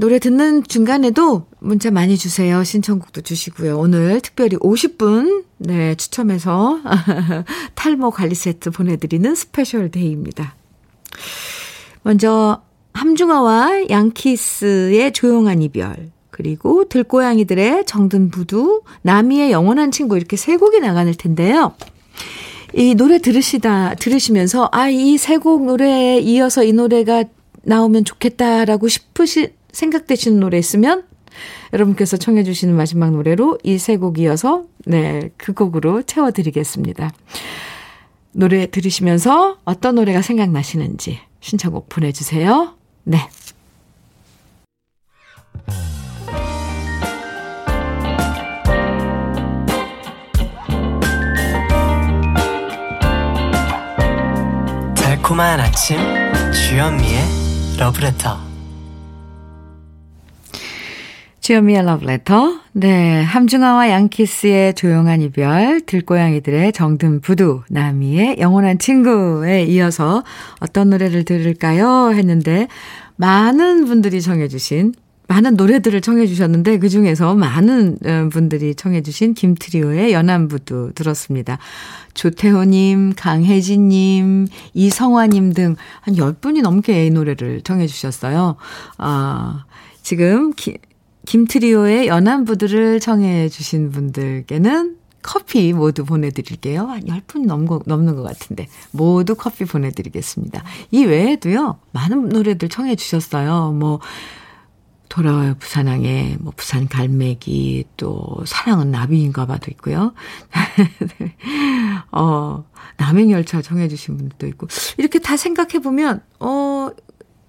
[0.02, 2.64] 노래 듣는 중간에도 문자 많이 주세요.
[2.64, 3.78] 신청곡도 주시고요.
[3.78, 6.80] 오늘 특별히 50분, 네, 추첨해서
[7.76, 10.56] 탈모 관리 세트 보내드리는 special day입니다.
[12.02, 12.62] 먼저,
[12.94, 21.14] 함중아와 양키스의 조용한 이별, 그리고 들고양이들의 정든 부두, 나미의 영원한 친구 이렇게 세 곡이 나갈
[21.16, 21.74] 텐데요.
[22.74, 27.22] 이 노래 들으시다, 들으시면서, 아, 이 세 곡 노래에 이어서 이 노래가
[27.62, 31.04] 나오면 좋겠다라고 싶으시, 생각되시는 노래 있으면
[31.72, 37.10] 여러분께서 청해 주시는 마지막 노래로 이 세 곡 이어서 네, 그 곡으로 채워 드리겠습니다.
[38.32, 42.74] 노래 들으시면서 어떤 노래가 생각나시는지 신청곡 보내 주세요.
[43.04, 43.18] 네.
[54.96, 55.98] 달콤한 아침
[56.52, 57.20] 주현미의
[57.78, 58.51] 러브레터
[61.42, 70.22] 주현미의 러브레터 네 함중아와 양키스의 조용한 이별 들고양이들의 정든 부두 나미의 영원한 친구에 이어서
[70.60, 72.68] 어떤 노래를 들을까요 했는데
[73.16, 74.94] 많은 분들이 정해 주신
[75.26, 81.58] 많은 노래들을 청해 주셨는데 그 중에서 많은 어, 분들이 청해 주신 김트리오의 연안부두 들었습니다.
[82.14, 88.56] 조태호님, 강혜진님, 이성화님 등 한 10분이 넘게 이 노래를 청해 주셨어요.
[88.98, 89.64] 아,
[90.02, 90.76] 지금 기,
[91.26, 96.86] 김트리오의 연안부두를 청해 주신 분들께는 커피 모두 보내드릴게요.
[96.86, 98.66] 한 10분 넘고, 넘는 것 같은데.
[98.90, 100.64] 모두 커피 보내드리겠습니다.
[100.90, 103.70] 이 외에도요, 많은 노래들 청해 주셨어요.
[103.72, 104.00] 뭐,
[105.12, 110.14] 돌아와요 부산항에 뭐 부산 갈매기 또 사랑은 나비인가 봐도 있고요.
[112.10, 112.64] 어,
[112.96, 116.88] 남행열차 정해 주신 분들도 있고 이렇게 다 생각해 보면 어,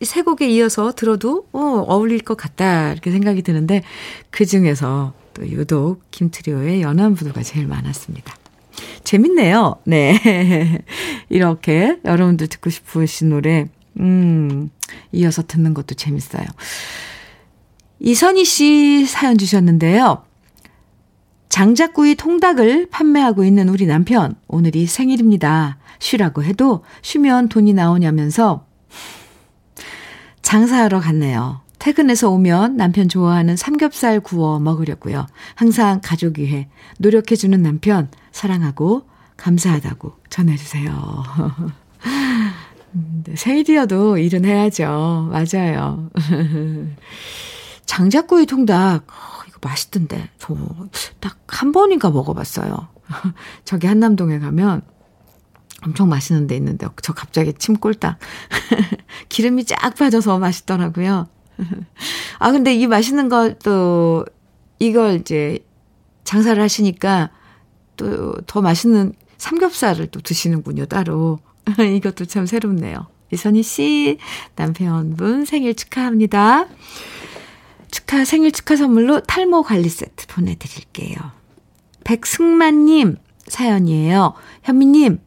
[0.05, 3.83] 세 곡에 이어서 들어도 어, 어울릴 것 같다 이렇게 생각이 드는데
[4.29, 8.35] 그 중에서 또 유독 김트리오의 연안부두가 제일 많았습니다.
[9.03, 9.75] 재밌네요.
[9.85, 10.79] 네.
[11.29, 13.67] 이렇게 여러분들 듣고 싶으신 노래
[13.99, 14.69] 음,
[15.11, 16.45] 이어서 듣는 것도 재밌어요.
[17.99, 20.23] 이선희 씨 사연 주셨는데요.
[21.49, 25.77] 장작구이 통닭을 판매하고 있는 우리 남편, 오늘이 생일입니다.
[25.99, 28.65] 쉬라고 해도 쉬면 돈이 나오냐면서
[30.57, 31.61] 장사하러 갔네요.
[31.79, 35.25] 퇴근해서 오면 남편 좋아하는 삼겹살 구워 먹으려고요.
[35.55, 41.23] 항상 가족 위해 노력해주는 남편 사랑하고 감사하다고 전해주세요.
[43.25, 45.31] 네, 생일이어도 일은 해야죠.
[45.31, 46.11] 맞아요.
[47.87, 50.29] 장작구이 통닭, 어, 이거 맛있던데.
[50.37, 50.55] 저
[51.19, 52.89] 딱 한 번인가 먹어봤어요.
[53.65, 54.81] 저기 한남동에 가면
[55.83, 58.17] 엄청 맛있는 데 있는데, 저 갑자기 침 꼴딱.
[59.29, 61.27] 기름이 쫙 빠져서 맛있더라고요.
[62.39, 64.25] 아, 근데 이 맛있는 것도,
[64.79, 65.59] 이걸 이제
[66.23, 67.29] 장사를 하시니까
[67.97, 71.39] 또 더 맛있는 삼겹살을 또 드시는군요, 따로.
[71.77, 73.07] 이것도 참 새롭네요.
[73.31, 74.17] 이선희 씨,
[74.55, 76.67] 남편분 생일 축하합니다.
[77.89, 81.15] 축하, 생일 축하 선물로 탈모 관리 세트 보내드릴게요.
[82.03, 83.17] 백승만님
[83.47, 84.33] 사연이에요.
[84.63, 85.19] 현미님,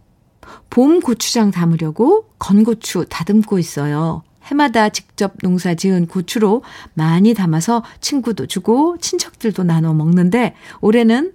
[0.71, 4.23] 봄 고추장 담으려고 건고추 다듬고 있어요.
[4.45, 6.63] 해마다 직접 농사 지은 고추로
[6.95, 11.33] 많이 담아서 친구도 주고 친척들도 나눠 먹는데 올해는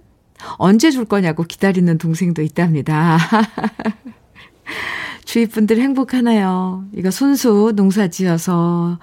[0.56, 3.18] 언제 줄 거냐고 기다리는 동생도 있답니다.
[5.24, 6.84] 주위 분들 행복하나요?
[6.94, 8.98] 이거 손수 농사 지어서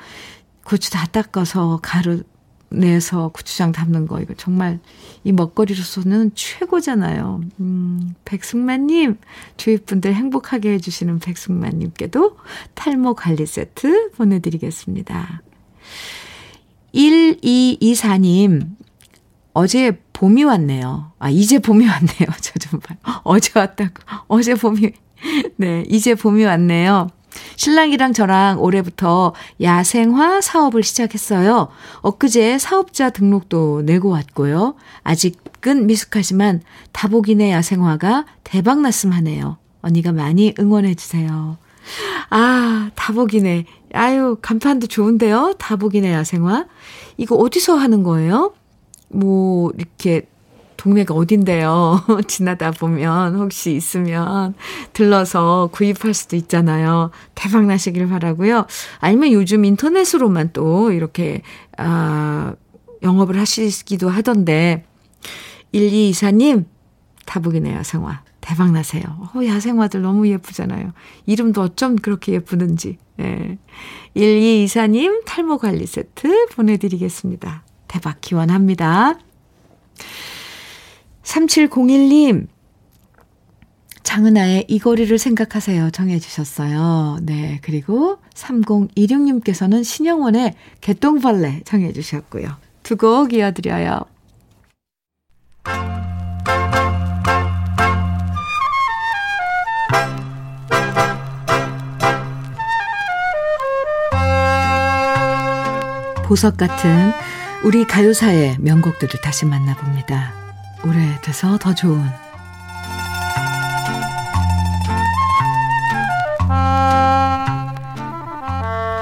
[0.64, 2.24] 고추 다 닦아서 가루
[2.70, 4.80] 내서 고추장 담는 거 이거 정말
[5.24, 7.41] 이 먹거리로서는 최고잖아요.
[7.59, 9.17] 음, 백승만님
[9.57, 12.38] 주위 분들 행복하게 해주시는 백승만님께도
[12.76, 15.41] 탈모 관리 세트 보내드리겠습니다.
[16.93, 18.67] 1224님
[19.53, 21.11] 어제 봄이 왔네요.
[21.20, 22.28] 아 이제 봄이 왔네요.
[22.41, 22.97] 저 좀 봐요.
[23.24, 23.93] 어제 왔다고
[24.28, 24.91] 어제 봄이
[25.57, 27.09] 네 이제 봄이 왔네요.
[27.56, 31.70] 신랑이랑 저랑 올해부터 야생화 사업을 시작했어요.
[32.02, 34.76] 엊그제 사업자 등록도 내고 왔고요.
[35.04, 36.62] 아직은 미숙하지만
[36.92, 39.58] 다복이네 야생화가 대박 났음 하네요.
[39.82, 41.58] 언니가 많이 응원해 주세요.
[42.30, 43.66] 아, 다복이네.
[43.94, 45.56] 아유, 간판도 좋은데요?
[45.58, 46.66] 다복이네 야생화.
[47.18, 48.54] 이거 어디서 하는 거예요?
[49.10, 50.28] 뭐, 이렇게
[50.80, 52.06] 동네가 어딘데요?
[52.28, 54.54] 지나다 보면 혹시 있으면
[54.94, 57.12] 들러서 구입할 수도 있잖아요.
[57.36, 58.66] 대박 나시길 바라고요.
[59.00, 61.42] 아니면 요즘 인터넷으로만 또 이렇게
[61.78, 62.54] 아
[63.04, 64.86] 영업을 하시기도 하던데
[65.74, 66.64] 1224님
[67.26, 69.04] 다복이네 야생화 대박 나세요.
[69.36, 70.94] 어, 야생화들 너무 예쁘잖아요.
[71.26, 72.98] 이름도 어쩜 그렇게 예쁘는지.
[73.18, 73.58] 네.
[74.16, 77.64] 1224님 탈모 관리 세트 보내드리겠습니다.
[77.90, 79.20] 대박 기원합니다.
[81.30, 82.48] 3701님,
[84.02, 85.92] 장은아의 이 거리를 생각하세요.
[85.92, 87.20] 정해주셨어요.
[87.22, 87.60] 네.
[87.62, 92.50] 그리고 3026님께서는 신영원의 개똥벌레 정해주셨고요.
[92.82, 94.06] 두 곡 이어드려요.
[106.26, 107.12] 보석 같은
[107.64, 110.39] 우리 가요사의 명곡들을 다시 만나봅니다.
[110.84, 112.04] 오래돼서 더 좋은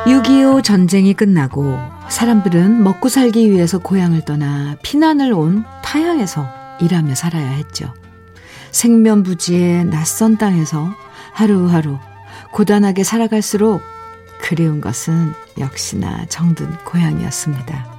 [0.08, 1.78] 6 6.25 전쟁이 끝나고
[2.10, 6.48] 사람들은 먹고 살기 위해서 고향을 떠나 피난을 온 타향에서
[6.82, 7.94] 일하며 살아야 했죠.
[8.72, 10.90] 생면부지의 낯선 땅에서
[11.34, 11.98] 하루하루
[12.52, 13.82] 고단하게 살아갈수록
[14.42, 17.97] 그리운 것은 역시나 정든 고향이었습니다.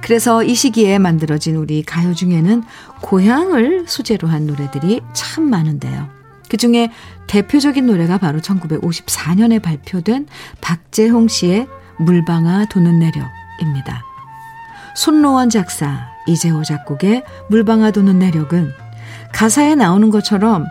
[0.00, 2.62] 그래서 이 시기에 만들어진 우리 가요 중에는
[3.02, 6.08] 고향을 소재로 한 노래들이 참 많은데요.
[6.48, 6.90] 그 중에
[7.26, 10.26] 대표적인 노래가 바로 1954년에 발표된
[10.60, 11.66] 박재홍 씨의
[11.98, 14.04] 물방아 도는 내력입니다.
[14.94, 18.72] 손로원 작사, 이재호 작곡의 물방아 도는 내력은
[19.32, 20.64] 가사에 나오는 것처럼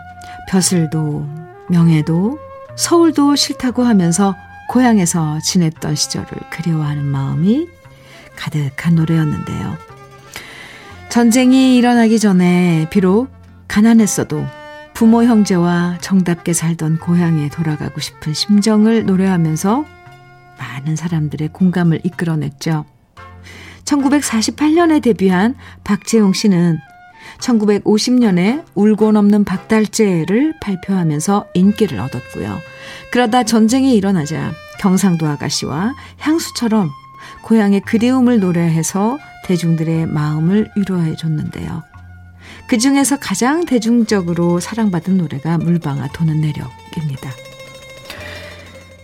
[0.48, 1.26] 벼슬도,
[1.68, 2.38] 명예도,
[2.76, 4.34] 서울도 싫다고 하면서
[4.68, 7.68] 고향에서 지냈던 시절을 그리워하는 마음이
[8.36, 9.76] 가득한 노래였는데요.
[11.08, 13.28] 전쟁이 일어나기 전에 비록
[13.68, 14.46] 가난했어도
[14.94, 19.84] 부모 형제와 정답게 살던 고향에 돌아가고 싶은 심정을 노래하면서
[20.58, 22.84] 많은 사람들의 공감을 이끌어냈죠.
[23.84, 26.78] 1948년에 데뷔한 박재용 씨는
[27.38, 32.58] 1950년에 울고 넘는 박달재를 발표하면서 인기를 얻었고요.
[33.12, 36.90] 그러다 전쟁이 일어나자 경상도 아가씨와 향수처럼
[37.46, 41.84] 고향의 그리움을 노래해서 대중들의 마음을 위로해 줬는데요.
[42.66, 47.30] 그 중에서 가장 대중적으로 사랑받은 노래가 물방아 도는 내력입니다.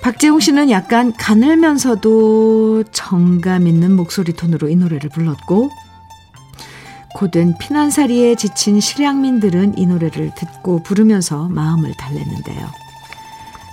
[0.00, 5.70] 박재홍 씨는 약간 가늘면서도 정감 있는 목소리 톤으로 이 노래를 불렀고
[7.14, 12.81] 고된 피난살이에 지친 실향민들은 이 노래를 듣고 부르면서 마음을 달랬는데요.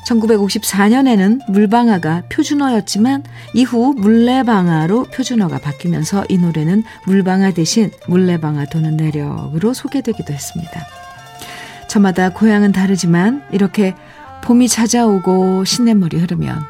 [0.06, 3.24] 1954년에는 물방아가 표준어였지만
[3.54, 10.86] 이후 물레방아로 표준어가 바뀌면서 이 노래는 물방아 대신 물레방아 도는 내력으로 소개되기도 했습니다.
[11.88, 13.96] 저마다 고향은 다르지만 이렇게
[14.44, 16.64] 봄이 찾아오고 시냇물이 흐르면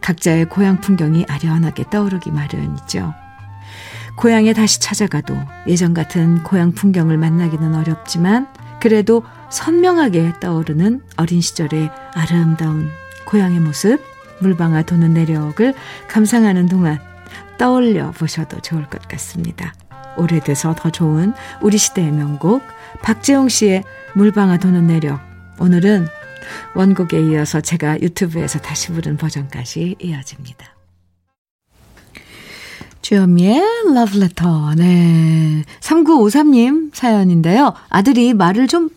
[0.00, 3.14] 각자의 고향 풍경이 아련하게 떠오르기 마련이죠.
[4.16, 5.36] 고향에 다시 찾아가도
[5.68, 8.46] 예전 같은 고향 풍경을 만나기는 어렵지만
[8.82, 12.90] 그래도 선명하게 떠오르는 어린 시절의 아름다운
[13.26, 14.00] 고향의 모습,
[14.40, 15.72] 물방아 도는 내력을
[16.08, 16.98] 감상하는 동안
[17.58, 19.72] 떠올려 보셔도 좋을 것 같습니다.
[20.16, 22.64] 오래돼서 더 좋은 우리 시대의 명곡
[23.02, 25.20] 박재홍 씨의 물방아 도는 내력
[25.60, 26.08] 오늘은
[26.74, 30.71] 원곡에 이어서 제가 유튜브에서 다시 부른 버전까지 이어집니다.
[33.02, 33.62] 주현미의
[33.94, 34.74] 러브레터.
[34.76, 35.64] 네.
[35.80, 37.74] 3953님 사연인데요.
[37.88, 38.88] 아들이 말을 좀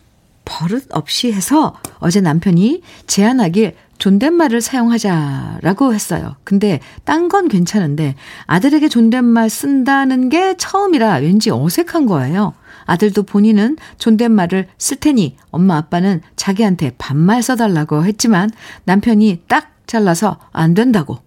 [0.45, 6.35] 버릇 없이 해서 어제 남편이 제안하길 존댓말을 사용하자라고 했어요.
[6.43, 12.53] 근데 딴 건 괜찮은데 아들에게 존댓말 쓴다는 게 처음이라 왠지 어색한 거예요.
[12.85, 18.51] 아들도 본인은 존댓말을 쓸 테니 엄마 아빠는 자기한테 반말 써달라고 했지만
[18.83, 21.24] 남편이 딱 잘라서 안 된다고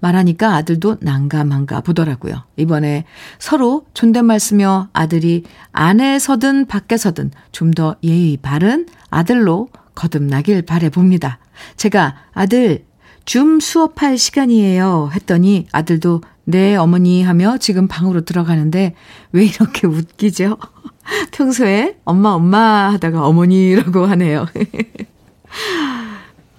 [0.00, 2.42] 말하니까 아들도 난감한가 보더라고요.
[2.56, 3.04] 이번에
[3.38, 11.38] 서로 존댓말 쓰며 아들이 안에서든 밖에서든 좀 더 예의 바른 아들로 거듭나길 바래봅니다.
[11.76, 12.84] 제가 아들
[13.24, 18.94] 줌 수업할 시간이에요 했더니 아들도 네 어머니 하며 지금 방으로 들어가는데
[19.32, 20.56] 왜 이렇게 웃기죠?
[21.32, 24.46] 평소에 엄마 엄마 하다가 어머니라고 하네요.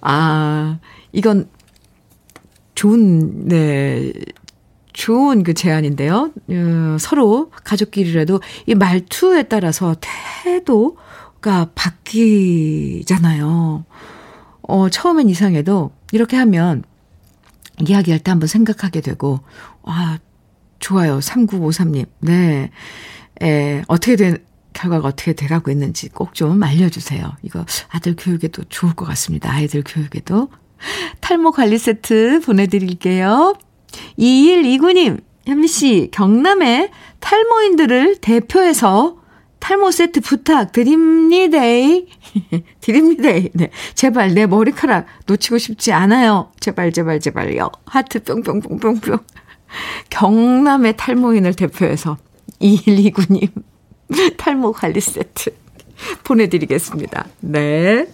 [0.01, 0.79] 아,
[1.11, 1.49] 이건
[2.78, 4.13] 좋은, 네,
[4.93, 6.32] 좋은 그 제안인데요.
[6.49, 9.95] 어, 서로 가족끼리라도 이 말투에 따라서
[10.43, 13.84] 태도가 바뀌잖아요.
[14.61, 16.84] 어, 처음엔 이상해도 이렇게 하면
[17.88, 19.39] 이야기할 때 한번 생각하게 되고,
[19.82, 20.19] 아,
[20.80, 21.17] 좋아요.
[21.17, 22.05] 3953님.
[22.19, 22.69] 네.
[23.41, 24.38] 에, 어떻게 된,
[24.73, 27.38] 결과가 어떻게 돼가고 있는지 꼭 좀 알려주세요.
[27.41, 29.51] 이거 아들 교육에도 좋을 것 같습니다.
[29.51, 30.49] 아이들 교육에도.
[31.21, 33.55] 탈모 관리 세트 보내드릴게요.
[34.19, 39.17] 2129님, 현미씨, 경남의 탈모인들을 대표해서
[39.59, 41.59] 탈모 세트 부탁드립니다.
[42.80, 43.30] 드립니다.
[43.53, 43.69] 네.
[43.95, 46.51] 제발 내 머리카락 놓치고 싶지 않아요.
[46.59, 47.71] 제발, 제발, 제발요.
[47.86, 49.17] 하트 뿅뿅뿅뿅뿅.
[50.09, 52.17] 경남의 탈모인을 대표해서
[52.61, 53.51] 2129님
[54.38, 55.51] 탈모 관리 세트
[56.23, 57.28] 보내드리겠습니다.
[57.41, 58.07] 네.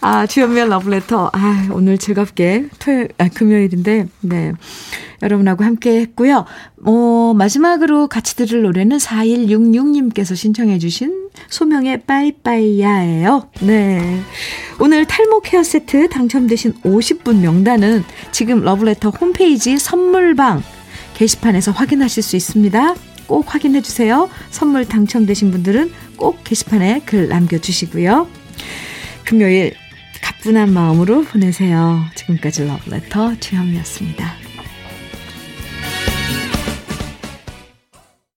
[0.00, 1.30] 아, 주연미의 러브레터.
[1.32, 4.52] 아, 오늘 즐겁게 토요일, 아, 금요일인데, 네.
[5.22, 6.44] 여러분하고 함께 했고요.
[6.84, 13.48] 어, 마지막으로 같이 들을 노래는 4166님께서 신청해주신 소명의 빠이빠이야예요.
[13.60, 14.20] 네.
[14.80, 20.62] 오늘 탈모 케어 세트 당첨되신 50분 명단은 지금 러브레터 홈페이지 선물방
[21.14, 22.94] 게시판에서 확인하실 수 있습니다.
[23.28, 24.28] 꼭 확인해 주세요.
[24.50, 28.26] 선물 당첨되신 분들은 꼭 게시판에 글 남겨주시고요.
[29.24, 29.74] 금요일
[30.22, 32.04] 가뿐한 마음으로 보내세요.
[32.14, 34.41] 지금까지 러브레터 주현미였습니다.